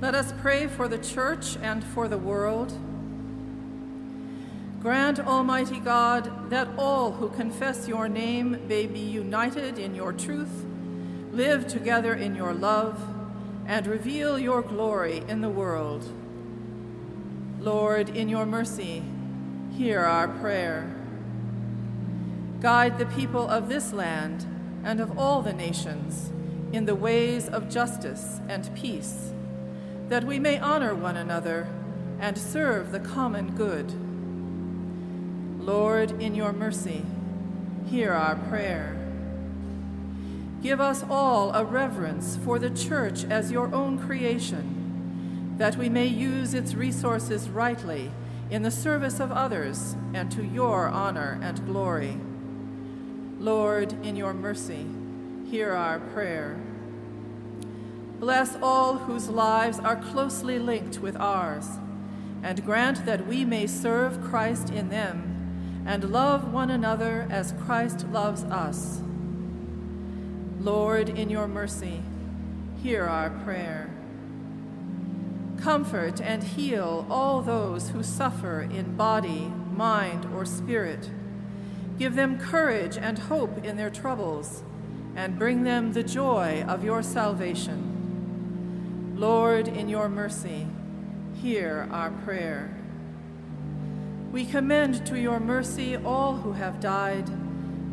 Let 0.00 0.14
us 0.14 0.32
pray 0.40 0.68
for 0.68 0.88
the 0.88 0.98
church 0.98 1.56
and 1.60 1.84
for 1.84 2.08
the 2.08 2.18
world. 2.18 2.72
Grant, 4.80 5.20
Almighty 5.20 5.78
God, 5.80 6.50
that 6.50 6.68
all 6.78 7.12
who 7.12 7.28
confess 7.28 7.86
your 7.86 8.08
name 8.08 8.66
may 8.66 8.86
be 8.86 9.00
united 9.00 9.78
in 9.78 9.94
your 9.94 10.12
truth, 10.12 10.64
live 11.32 11.66
together 11.66 12.14
in 12.14 12.34
your 12.34 12.52
love, 12.52 13.00
and 13.66 13.86
reveal 13.86 14.38
your 14.38 14.62
glory 14.62 15.22
in 15.28 15.40
the 15.40 15.48
world. 15.48 16.04
Lord, 17.60 18.08
in 18.08 18.28
your 18.28 18.44
mercy, 18.46 19.04
hear 19.76 20.00
our 20.00 20.28
prayer. 20.28 20.94
Guide 22.60 22.98
the 22.98 23.06
people 23.06 23.48
of 23.48 23.68
this 23.68 23.92
land 23.92 24.46
and 24.84 25.00
of 25.00 25.18
all 25.18 25.40
the 25.40 25.52
nations 25.52 26.30
in 26.72 26.84
the 26.84 26.94
ways 26.94 27.48
of 27.48 27.70
justice 27.70 28.40
and 28.48 28.74
peace, 28.74 29.32
that 30.08 30.24
we 30.24 30.38
may 30.38 30.58
honor 30.58 30.94
one 30.94 31.16
another 31.16 31.68
and 32.20 32.36
serve 32.36 32.92
the 32.92 33.00
common 33.00 33.54
good. 33.56 33.92
Lord, 35.64 36.20
in 36.20 36.34
your 36.34 36.52
mercy, 36.52 37.04
hear 37.88 38.12
our 38.12 38.36
prayer. 38.36 38.96
Give 40.62 40.80
us 40.80 41.02
all 41.08 41.52
a 41.54 41.64
reverence 41.64 42.36
for 42.44 42.58
the 42.58 42.70
church 42.70 43.24
as 43.24 43.50
your 43.50 43.74
own 43.74 43.98
creation, 43.98 45.54
that 45.56 45.76
we 45.76 45.88
may 45.88 46.06
use 46.06 46.52
its 46.52 46.74
resources 46.74 47.48
rightly 47.48 48.10
in 48.52 48.62
the 48.62 48.70
service 48.70 49.18
of 49.18 49.32
others 49.32 49.96
and 50.12 50.30
to 50.30 50.44
your 50.44 50.86
honor 50.86 51.40
and 51.42 51.64
glory. 51.64 52.18
Lord, 53.40 53.94
in 54.04 54.14
your 54.14 54.34
mercy, 54.34 54.86
hear 55.50 55.72
our 55.72 55.98
prayer. 55.98 56.60
Bless 58.20 58.54
all 58.56 58.98
whose 58.98 59.30
lives 59.30 59.78
are 59.78 59.96
closely 59.96 60.58
linked 60.58 60.98
with 60.98 61.16
ours, 61.16 61.66
and 62.42 62.62
grant 62.62 63.06
that 63.06 63.26
we 63.26 63.42
may 63.46 63.66
serve 63.66 64.22
Christ 64.22 64.68
in 64.68 64.90
them 64.90 65.82
and 65.86 66.10
love 66.10 66.52
one 66.52 66.70
another 66.70 67.26
as 67.30 67.54
Christ 67.64 68.06
loves 68.08 68.44
us. 68.44 69.00
Lord, 70.60 71.08
in 71.08 71.30
your 71.30 71.48
mercy, 71.48 72.02
hear 72.82 73.04
our 73.04 73.30
prayer. 73.30 73.91
Comfort 75.62 76.20
and 76.20 76.42
heal 76.42 77.06
all 77.08 77.40
those 77.40 77.90
who 77.90 78.02
suffer 78.02 78.62
in 78.62 78.96
body, 78.96 79.52
mind, 79.72 80.26
or 80.34 80.44
spirit. 80.44 81.08
Give 82.00 82.16
them 82.16 82.36
courage 82.36 82.98
and 82.98 83.16
hope 83.16 83.64
in 83.64 83.76
their 83.76 83.88
troubles, 83.88 84.64
and 85.14 85.38
bring 85.38 85.62
them 85.62 85.92
the 85.92 86.02
joy 86.02 86.64
of 86.66 86.82
your 86.82 87.00
salvation. 87.00 89.14
Lord, 89.16 89.68
in 89.68 89.88
your 89.88 90.08
mercy, 90.08 90.66
hear 91.40 91.88
our 91.92 92.10
prayer. 92.10 92.76
We 94.32 94.44
commend 94.44 95.06
to 95.06 95.16
your 95.16 95.38
mercy 95.38 95.96
all 95.96 96.38
who 96.38 96.54
have 96.54 96.80
died, 96.80 97.30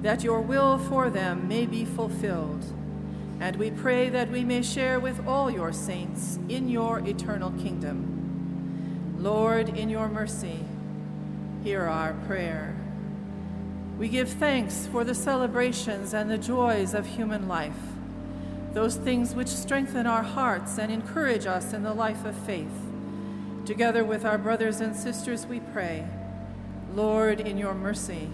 that 0.02 0.24
your 0.24 0.42
will 0.42 0.80
for 0.80 1.12
them 1.12 1.48
may 1.48 1.68
be 1.68 1.86
fulfilled. 1.86 2.66
And 3.40 3.56
we 3.56 3.72
pray 3.72 4.10
that 4.10 4.30
we 4.30 4.44
may 4.44 4.62
share 4.62 5.00
with 5.00 5.26
all 5.26 5.50
your 5.50 5.72
saints 5.72 6.40
in 6.50 6.70
your 6.70 7.00
eternal 7.00 7.52
kingdom. 7.52 9.16
Lord, 9.18 9.70
in 9.70 9.90
your 9.90 10.10
mercy, 10.10 10.60
hear 11.64 11.84
our 11.84 12.14
prayer. 12.28 12.76
We 13.98 14.08
give 14.08 14.30
thanks 14.30 14.88
for 14.88 15.04
the 15.04 15.16
celebrations 15.16 16.14
and 16.14 16.30
the 16.30 16.38
joys 16.38 16.94
of 16.94 17.06
human 17.06 17.48
life, 17.48 17.80
those 18.74 18.96
things 18.96 19.36
which 19.36 19.48
strengthen 19.48 20.06
our 20.06 20.24
hearts 20.24 20.78
and 20.78 20.92
encourage 20.92 21.46
us 21.46 21.74
in 21.74 21.84
the 21.84 21.94
life 21.94 22.26
of 22.26 22.36
faith 22.36 22.90
Together 23.70 24.04
with 24.04 24.26
our 24.26 24.40
brothers 24.40 24.82
and 24.82 24.96
sisters, 24.96 25.46
we 25.46 25.60
pray, 25.60 26.04
Lord, 26.96 27.40
in 27.40 27.56
your 27.56 27.76
mercy, 27.76 28.28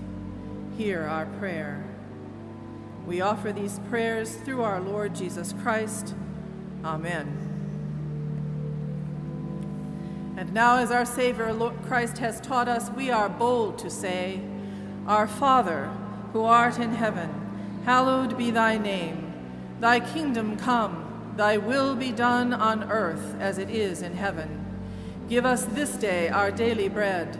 hear 0.78 1.04
our 1.04 1.26
prayer. 1.26 1.84
We 3.06 3.22
offer 3.22 3.52
these 3.52 3.80
prayers 3.90 4.36
through 4.36 4.64
our 4.64 4.82
Lord 4.82 5.14
Jesus 5.14 5.54
Christ. 5.62 6.16
Amen. 6.84 7.46
And 10.38 10.54
now, 10.54 10.78
as 10.78 10.92
our 10.92 11.06
Savior 11.06 11.54
Christ 11.88 12.18
has 12.18 12.42
taught 12.42 12.68
us, 12.68 12.90
we 12.90 13.10
are 13.10 13.30
bold 13.30 13.78
to 13.80 13.90
say, 13.90 14.42
Our 15.08 15.28
Father, 15.28 15.86
who 16.34 16.44
art 16.44 16.80
in 16.80 16.94
heaven, 16.94 17.82
hallowed 17.86 18.38
be 18.38 18.52
thy 18.52 18.78
name. 18.78 19.34
Thy 19.80 20.00
kingdom 20.00 20.58
come, 20.58 21.34
thy 21.38 21.58
will 21.58 21.96
be 21.96 22.12
done 22.12 22.54
on 22.54 22.92
earth 22.92 23.36
as 23.40 23.58
it 23.58 23.70
is 23.70 24.02
in 24.02 24.16
heaven. 24.16 24.66
Give 25.30 25.46
us 25.46 25.66
this 25.66 25.96
day 25.96 26.30
our 26.30 26.52
daily 26.52 26.90
bread, 26.90 27.40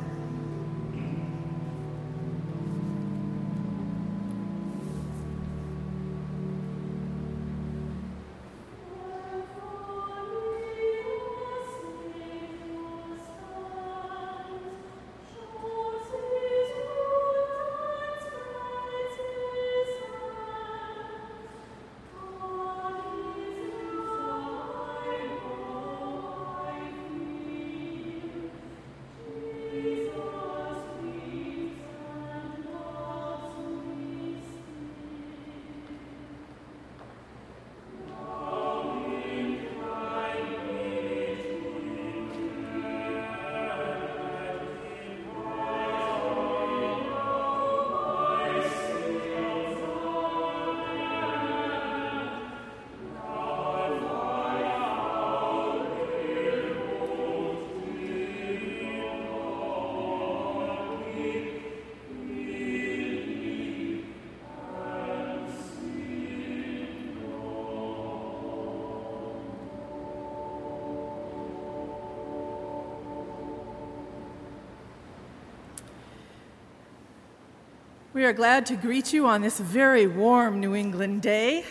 We 78.21 78.27
are 78.27 78.33
glad 78.33 78.67
to 78.67 78.75
greet 78.75 79.13
you 79.13 79.25
on 79.25 79.41
this 79.41 79.59
very 79.59 80.05
warm 80.05 80.59
New 80.59 80.75
England 80.75 81.23
day. 81.23 81.65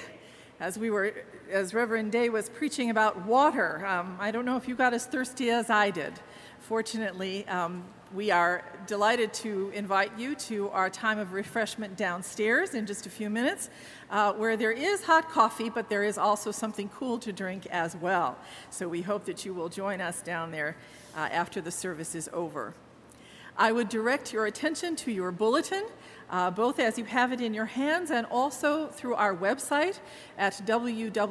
As 0.58 0.76
we 0.76 0.90
were, 0.90 1.14
as 1.48 1.72
Reverend 1.74 2.10
Day 2.10 2.28
was 2.28 2.48
preaching 2.48 2.90
about 2.90 3.24
water, 3.24 3.86
um, 3.86 4.16
I 4.18 4.32
don't 4.32 4.44
know 4.44 4.56
if 4.56 4.66
you 4.66 4.74
got 4.74 4.92
as 4.92 5.06
thirsty 5.06 5.50
as 5.50 5.70
I 5.70 5.90
did. 5.90 6.12
Fortunately, 6.58 7.46
um, 7.46 7.84
we 8.12 8.32
are 8.32 8.64
delighted 8.88 9.32
to 9.34 9.70
invite 9.76 10.18
you 10.18 10.34
to 10.50 10.70
our 10.70 10.90
time 10.90 11.20
of 11.20 11.34
refreshment 11.34 11.96
downstairs 11.96 12.74
in 12.74 12.84
just 12.84 13.06
a 13.06 13.10
few 13.10 13.30
minutes, 13.30 13.70
uh, 14.10 14.32
where 14.32 14.56
there 14.56 14.72
is 14.72 15.04
hot 15.04 15.30
coffee, 15.30 15.70
but 15.70 15.88
there 15.88 16.02
is 16.02 16.18
also 16.18 16.50
something 16.50 16.88
cool 16.88 17.16
to 17.20 17.32
drink 17.32 17.68
as 17.70 17.94
well. 17.94 18.36
So 18.70 18.88
we 18.88 19.02
hope 19.02 19.24
that 19.26 19.44
you 19.44 19.54
will 19.54 19.68
join 19.68 20.00
us 20.00 20.20
down 20.20 20.50
there 20.50 20.74
uh, 21.14 21.28
after 21.30 21.60
the 21.60 21.70
service 21.70 22.16
is 22.16 22.28
over. 22.32 22.74
I 23.56 23.72
would 23.72 23.88
direct 23.88 24.32
your 24.32 24.46
attention 24.46 24.96
to 24.96 25.12
your 25.12 25.32
bulletin 25.32 25.84
uh, 26.30 26.50
both 26.50 26.78
as 26.78 26.96
you 26.96 27.04
have 27.04 27.32
it 27.32 27.40
in 27.40 27.52
your 27.52 27.66
hands 27.66 28.10
and 28.10 28.26
also 28.26 28.86
through 28.88 29.14
our 29.14 29.34
website 29.34 29.98
at 30.38 30.52
www.bu.edu 30.64 31.24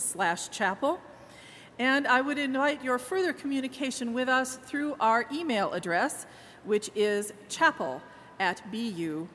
slash 0.00 0.48
chapel. 0.50 1.00
And 1.78 2.06
I 2.06 2.20
would 2.22 2.38
invite 2.38 2.82
your 2.82 2.98
further 2.98 3.32
communication 3.32 4.12
with 4.12 4.28
us 4.28 4.56
through 4.56 4.96
our 4.98 5.26
email 5.32 5.72
address, 5.72 6.26
which 6.64 6.90
is 6.94 7.32
chapel 7.48 8.02
at 8.40 8.62
bu.edu. 8.72 9.28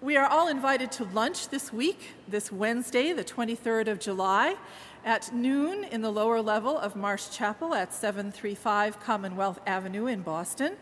We 0.00 0.16
are 0.16 0.26
all 0.28 0.46
invited 0.46 0.92
to 0.92 1.04
lunch 1.04 1.48
this 1.48 1.72
week, 1.72 2.10
this 2.28 2.52
Wednesday, 2.52 3.12
the 3.12 3.24
23rd 3.24 3.88
of 3.88 3.98
July, 3.98 4.54
at 5.08 5.32
noon 5.32 5.84
in 5.84 6.02
the 6.02 6.10
lower 6.10 6.42
level 6.42 6.76
of 6.76 6.94
Marsh 6.94 7.30
Chapel 7.30 7.74
at 7.74 7.94
735 7.94 9.00
Commonwealth 9.00 9.58
Avenue 9.66 10.06
in 10.06 10.20
Boston. 10.20 10.76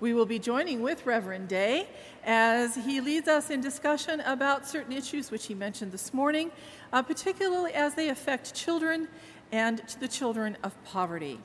We 0.00 0.12
will 0.12 0.26
be 0.26 0.40
joining 0.40 0.82
with 0.82 1.06
Reverend 1.06 1.46
Day 1.46 1.86
as 2.24 2.74
he 2.74 3.00
leads 3.00 3.28
us 3.28 3.50
in 3.50 3.60
discussion 3.60 4.18
about 4.22 4.66
certain 4.66 4.92
issues 4.92 5.30
which 5.30 5.46
he 5.46 5.54
mentioned 5.54 5.92
this 5.92 6.12
morning, 6.12 6.50
uh, 6.92 7.02
particularly 7.02 7.72
as 7.72 7.94
they 7.94 8.08
affect 8.08 8.52
children 8.52 9.06
and 9.52 9.80
the 10.00 10.08
children 10.08 10.56
of 10.64 10.74
poverty. 10.82 11.38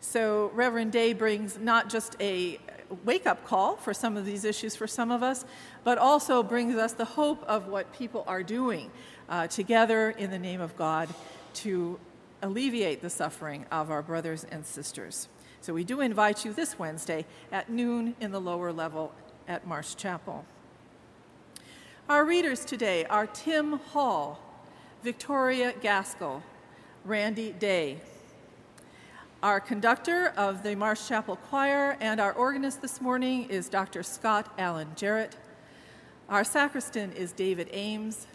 So, 0.00 0.50
Reverend 0.54 0.92
Day 0.92 1.12
brings 1.12 1.58
not 1.58 1.90
just 1.90 2.16
a 2.18 2.58
wake 3.04 3.26
up 3.26 3.44
call 3.44 3.76
for 3.76 3.92
some 3.92 4.16
of 4.16 4.24
these 4.24 4.46
issues 4.46 4.74
for 4.74 4.86
some 4.86 5.10
of 5.10 5.22
us, 5.22 5.44
but 5.84 5.98
also 5.98 6.42
brings 6.42 6.76
us 6.76 6.94
the 6.94 7.04
hope 7.04 7.44
of 7.44 7.68
what 7.68 7.92
people 7.92 8.24
are 8.26 8.42
doing 8.42 8.90
uh, 9.28 9.48
together 9.48 10.08
in 10.08 10.30
the 10.30 10.38
name 10.38 10.62
of 10.62 10.74
God 10.74 11.10
to 11.54 11.98
alleviate 12.42 13.02
the 13.02 13.10
suffering 13.10 13.66
of 13.70 13.90
our 13.90 14.02
brothers 14.02 14.44
and 14.50 14.64
sisters. 14.64 15.28
So 15.60 15.72
we 15.74 15.84
do 15.84 16.00
invite 16.00 16.44
you 16.44 16.52
this 16.52 16.78
Wednesday 16.78 17.26
at 17.50 17.68
noon 17.68 18.14
in 18.20 18.30
the 18.30 18.40
lower 18.40 18.72
level 18.72 19.12
at 19.48 19.66
Marsh 19.66 19.94
Chapel. 19.96 20.44
Our 22.08 22.24
readers 22.24 22.64
today 22.64 23.04
are 23.06 23.26
Tim 23.26 23.78
Hall, 23.78 24.40
Victoria 25.02 25.74
Gaskell, 25.80 26.42
Randy 27.04 27.52
Day. 27.52 27.98
Our 29.42 29.60
conductor 29.60 30.32
of 30.36 30.62
the 30.62 30.74
Marsh 30.74 31.06
Chapel 31.08 31.36
Choir 31.36 31.96
and 32.00 32.20
our 32.20 32.32
organist 32.32 32.82
this 32.82 33.00
morning 33.00 33.48
is 33.50 33.68
Dr. 33.68 34.02
Scott 34.02 34.52
Allen 34.58 34.88
Jarrett. 34.96 35.36
Our 36.28 36.44
sacristan 36.44 37.12
is 37.12 37.32
David 37.32 37.68
Ames, 37.72 38.26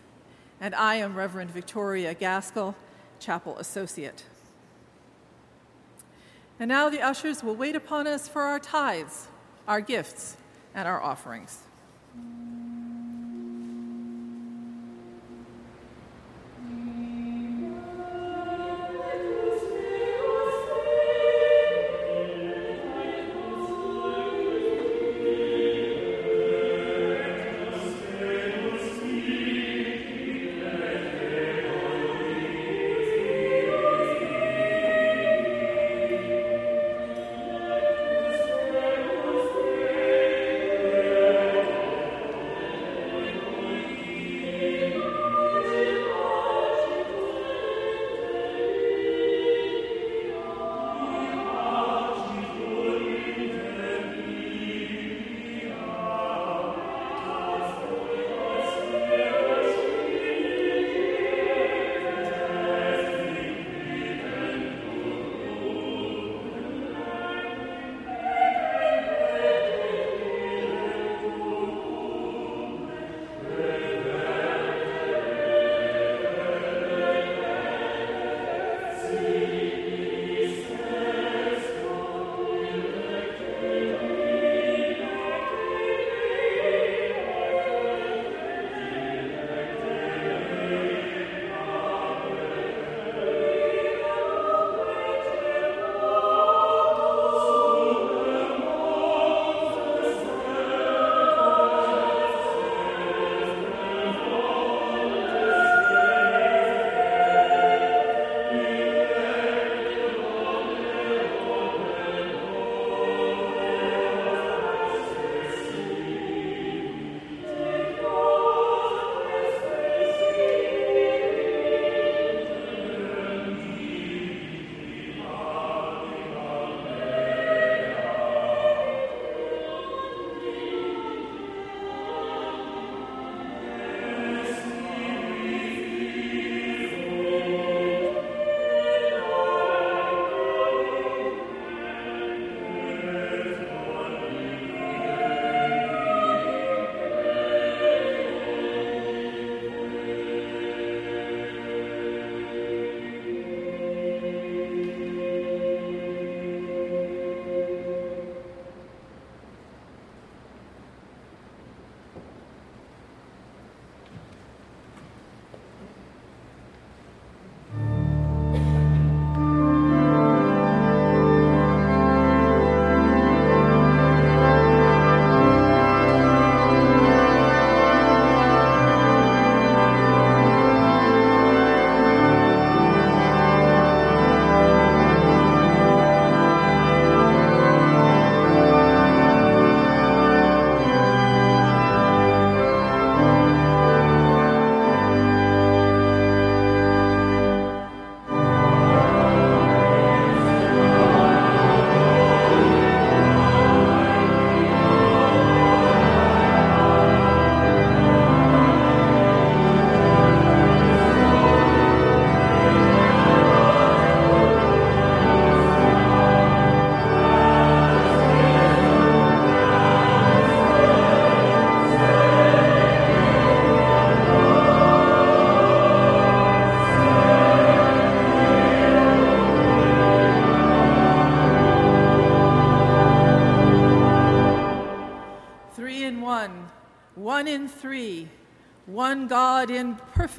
and 0.62 0.74
I 0.76 0.96
am 0.96 1.16
Reverend 1.16 1.52
Victoria 1.52 2.14
Gaskell 2.14 2.76
chapel 3.24 3.58
associate. 3.58 4.24
And 6.60 6.70
now 6.70 6.90
the 6.90 7.02
ushers 7.02 7.44
will 7.44 7.56
wait 7.56 7.76
upon 7.76 8.06
us 8.08 8.28
for 8.28 8.44
our 8.44 8.60
tithes, 8.60 9.28
our 9.68 9.82
gifts, 9.82 10.38
and 10.76 10.88
our 10.88 11.02
offerings. 11.02 11.60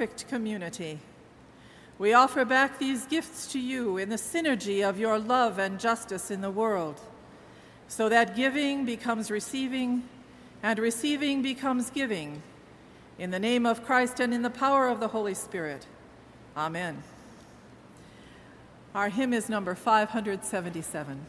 Perfect 0.05 0.29
community. 0.29 0.99
We 1.97 2.13
offer 2.13 2.45
back 2.45 2.77
these 2.77 3.07
gifts 3.07 3.51
to 3.53 3.59
you 3.59 3.97
in 3.97 4.09
the 4.09 4.17
synergy 4.17 4.87
of 4.87 4.99
your 4.99 5.17
love 5.17 5.57
and 5.57 5.79
justice 5.79 6.29
in 6.29 6.41
the 6.41 6.51
world, 6.51 7.01
so 7.87 8.07
that 8.09 8.35
giving 8.35 8.85
becomes 8.85 9.31
receiving 9.31 10.03
and 10.61 10.77
receiving 10.77 11.41
becomes 11.41 11.89
giving. 11.89 12.43
In 13.17 13.31
the 13.31 13.39
name 13.39 13.65
of 13.65 13.83
Christ 13.83 14.19
and 14.19 14.31
in 14.31 14.43
the 14.43 14.51
power 14.51 14.87
of 14.87 14.99
the 14.99 15.07
Holy 15.07 15.33
Spirit. 15.33 15.87
Amen. 16.55 17.01
Our 18.93 19.09
hymn 19.09 19.33
is 19.33 19.49
number 19.49 19.73
577. 19.73 21.25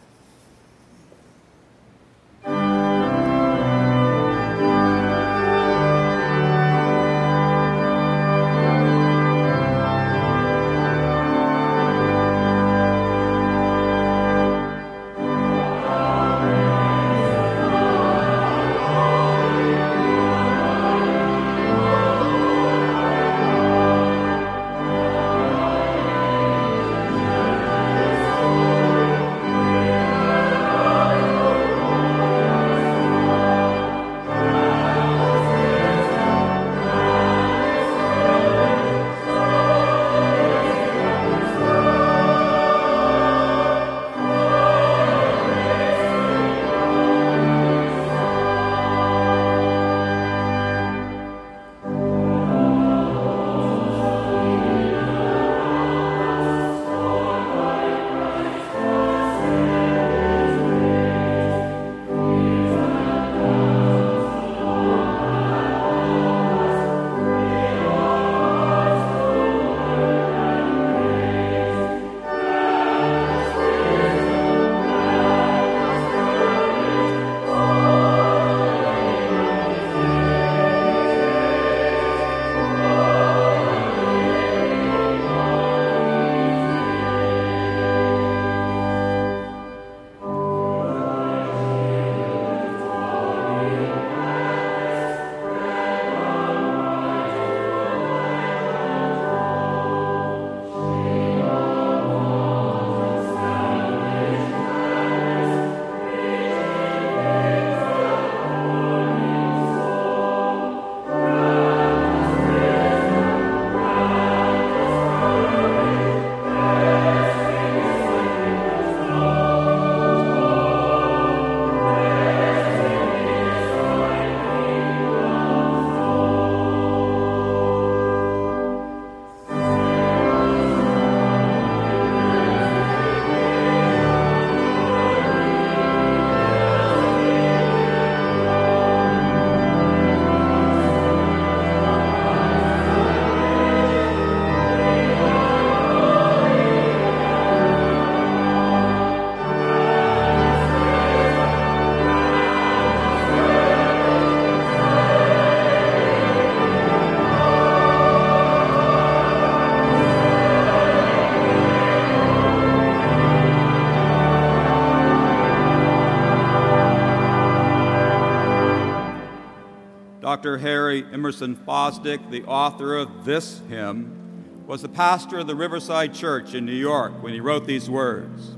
Dr. 170.46 170.58
Harry 170.58 171.04
Emerson 171.12 171.56
Fosdick, 171.56 172.30
the 172.30 172.44
author 172.44 172.94
of 172.94 173.24
this 173.24 173.62
hymn, 173.68 174.64
was 174.64 174.80
the 174.80 174.88
pastor 174.88 175.40
of 175.40 175.48
the 175.48 175.56
Riverside 175.56 176.14
Church 176.14 176.54
in 176.54 176.64
New 176.64 176.70
York 176.70 177.20
when 177.20 177.32
he 177.32 177.40
wrote 177.40 177.66
these 177.66 177.90
words 177.90 178.54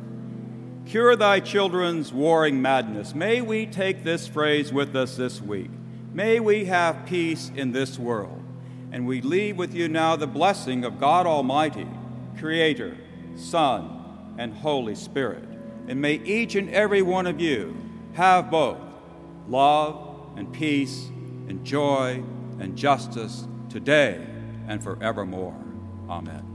Cure 0.85 1.17
thy 1.17 1.41
children's 1.41 2.13
warring 2.13 2.61
madness. 2.61 3.15
May 3.15 3.41
we 3.41 3.65
take 3.65 4.05
this 4.05 4.29
phrase 4.29 4.71
with 4.71 4.95
us 4.95 5.17
this 5.17 5.41
week. 5.41 5.71
May 6.13 6.41
we 6.41 6.67
have 6.67 7.07
peace 7.07 7.51
in 7.57 7.73
this 7.73 7.99
world. 7.99 8.43
And 8.93 9.07
we 9.07 9.23
leave 9.23 9.57
with 9.57 9.73
you 9.73 9.89
now 9.89 10.15
the 10.15 10.27
blessing 10.27 10.85
of 10.85 11.01
God 11.01 11.27
Almighty, 11.27 11.89
Creator, 12.39 12.99
Son, 13.35 14.35
and 14.37 14.53
Holy 14.53 14.95
Spirit. 14.95 15.49
And 15.89 16.03
may 16.03 16.17
each 16.17 16.55
and 16.55 16.69
every 16.69 17.01
one 17.01 17.27
of 17.27 17.41
you 17.41 17.75
have 18.13 18.51
both 18.51 18.77
love 19.49 20.35
and 20.37 20.53
peace 20.53 21.09
and 21.49 21.65
joy 21.65 22.23
and 22.59 22.77
justice 22.77 23.47
today 23.69 24.25
and 24.67 24.83
forevermore. 24.83 25.57
Amen. 26.09 26.48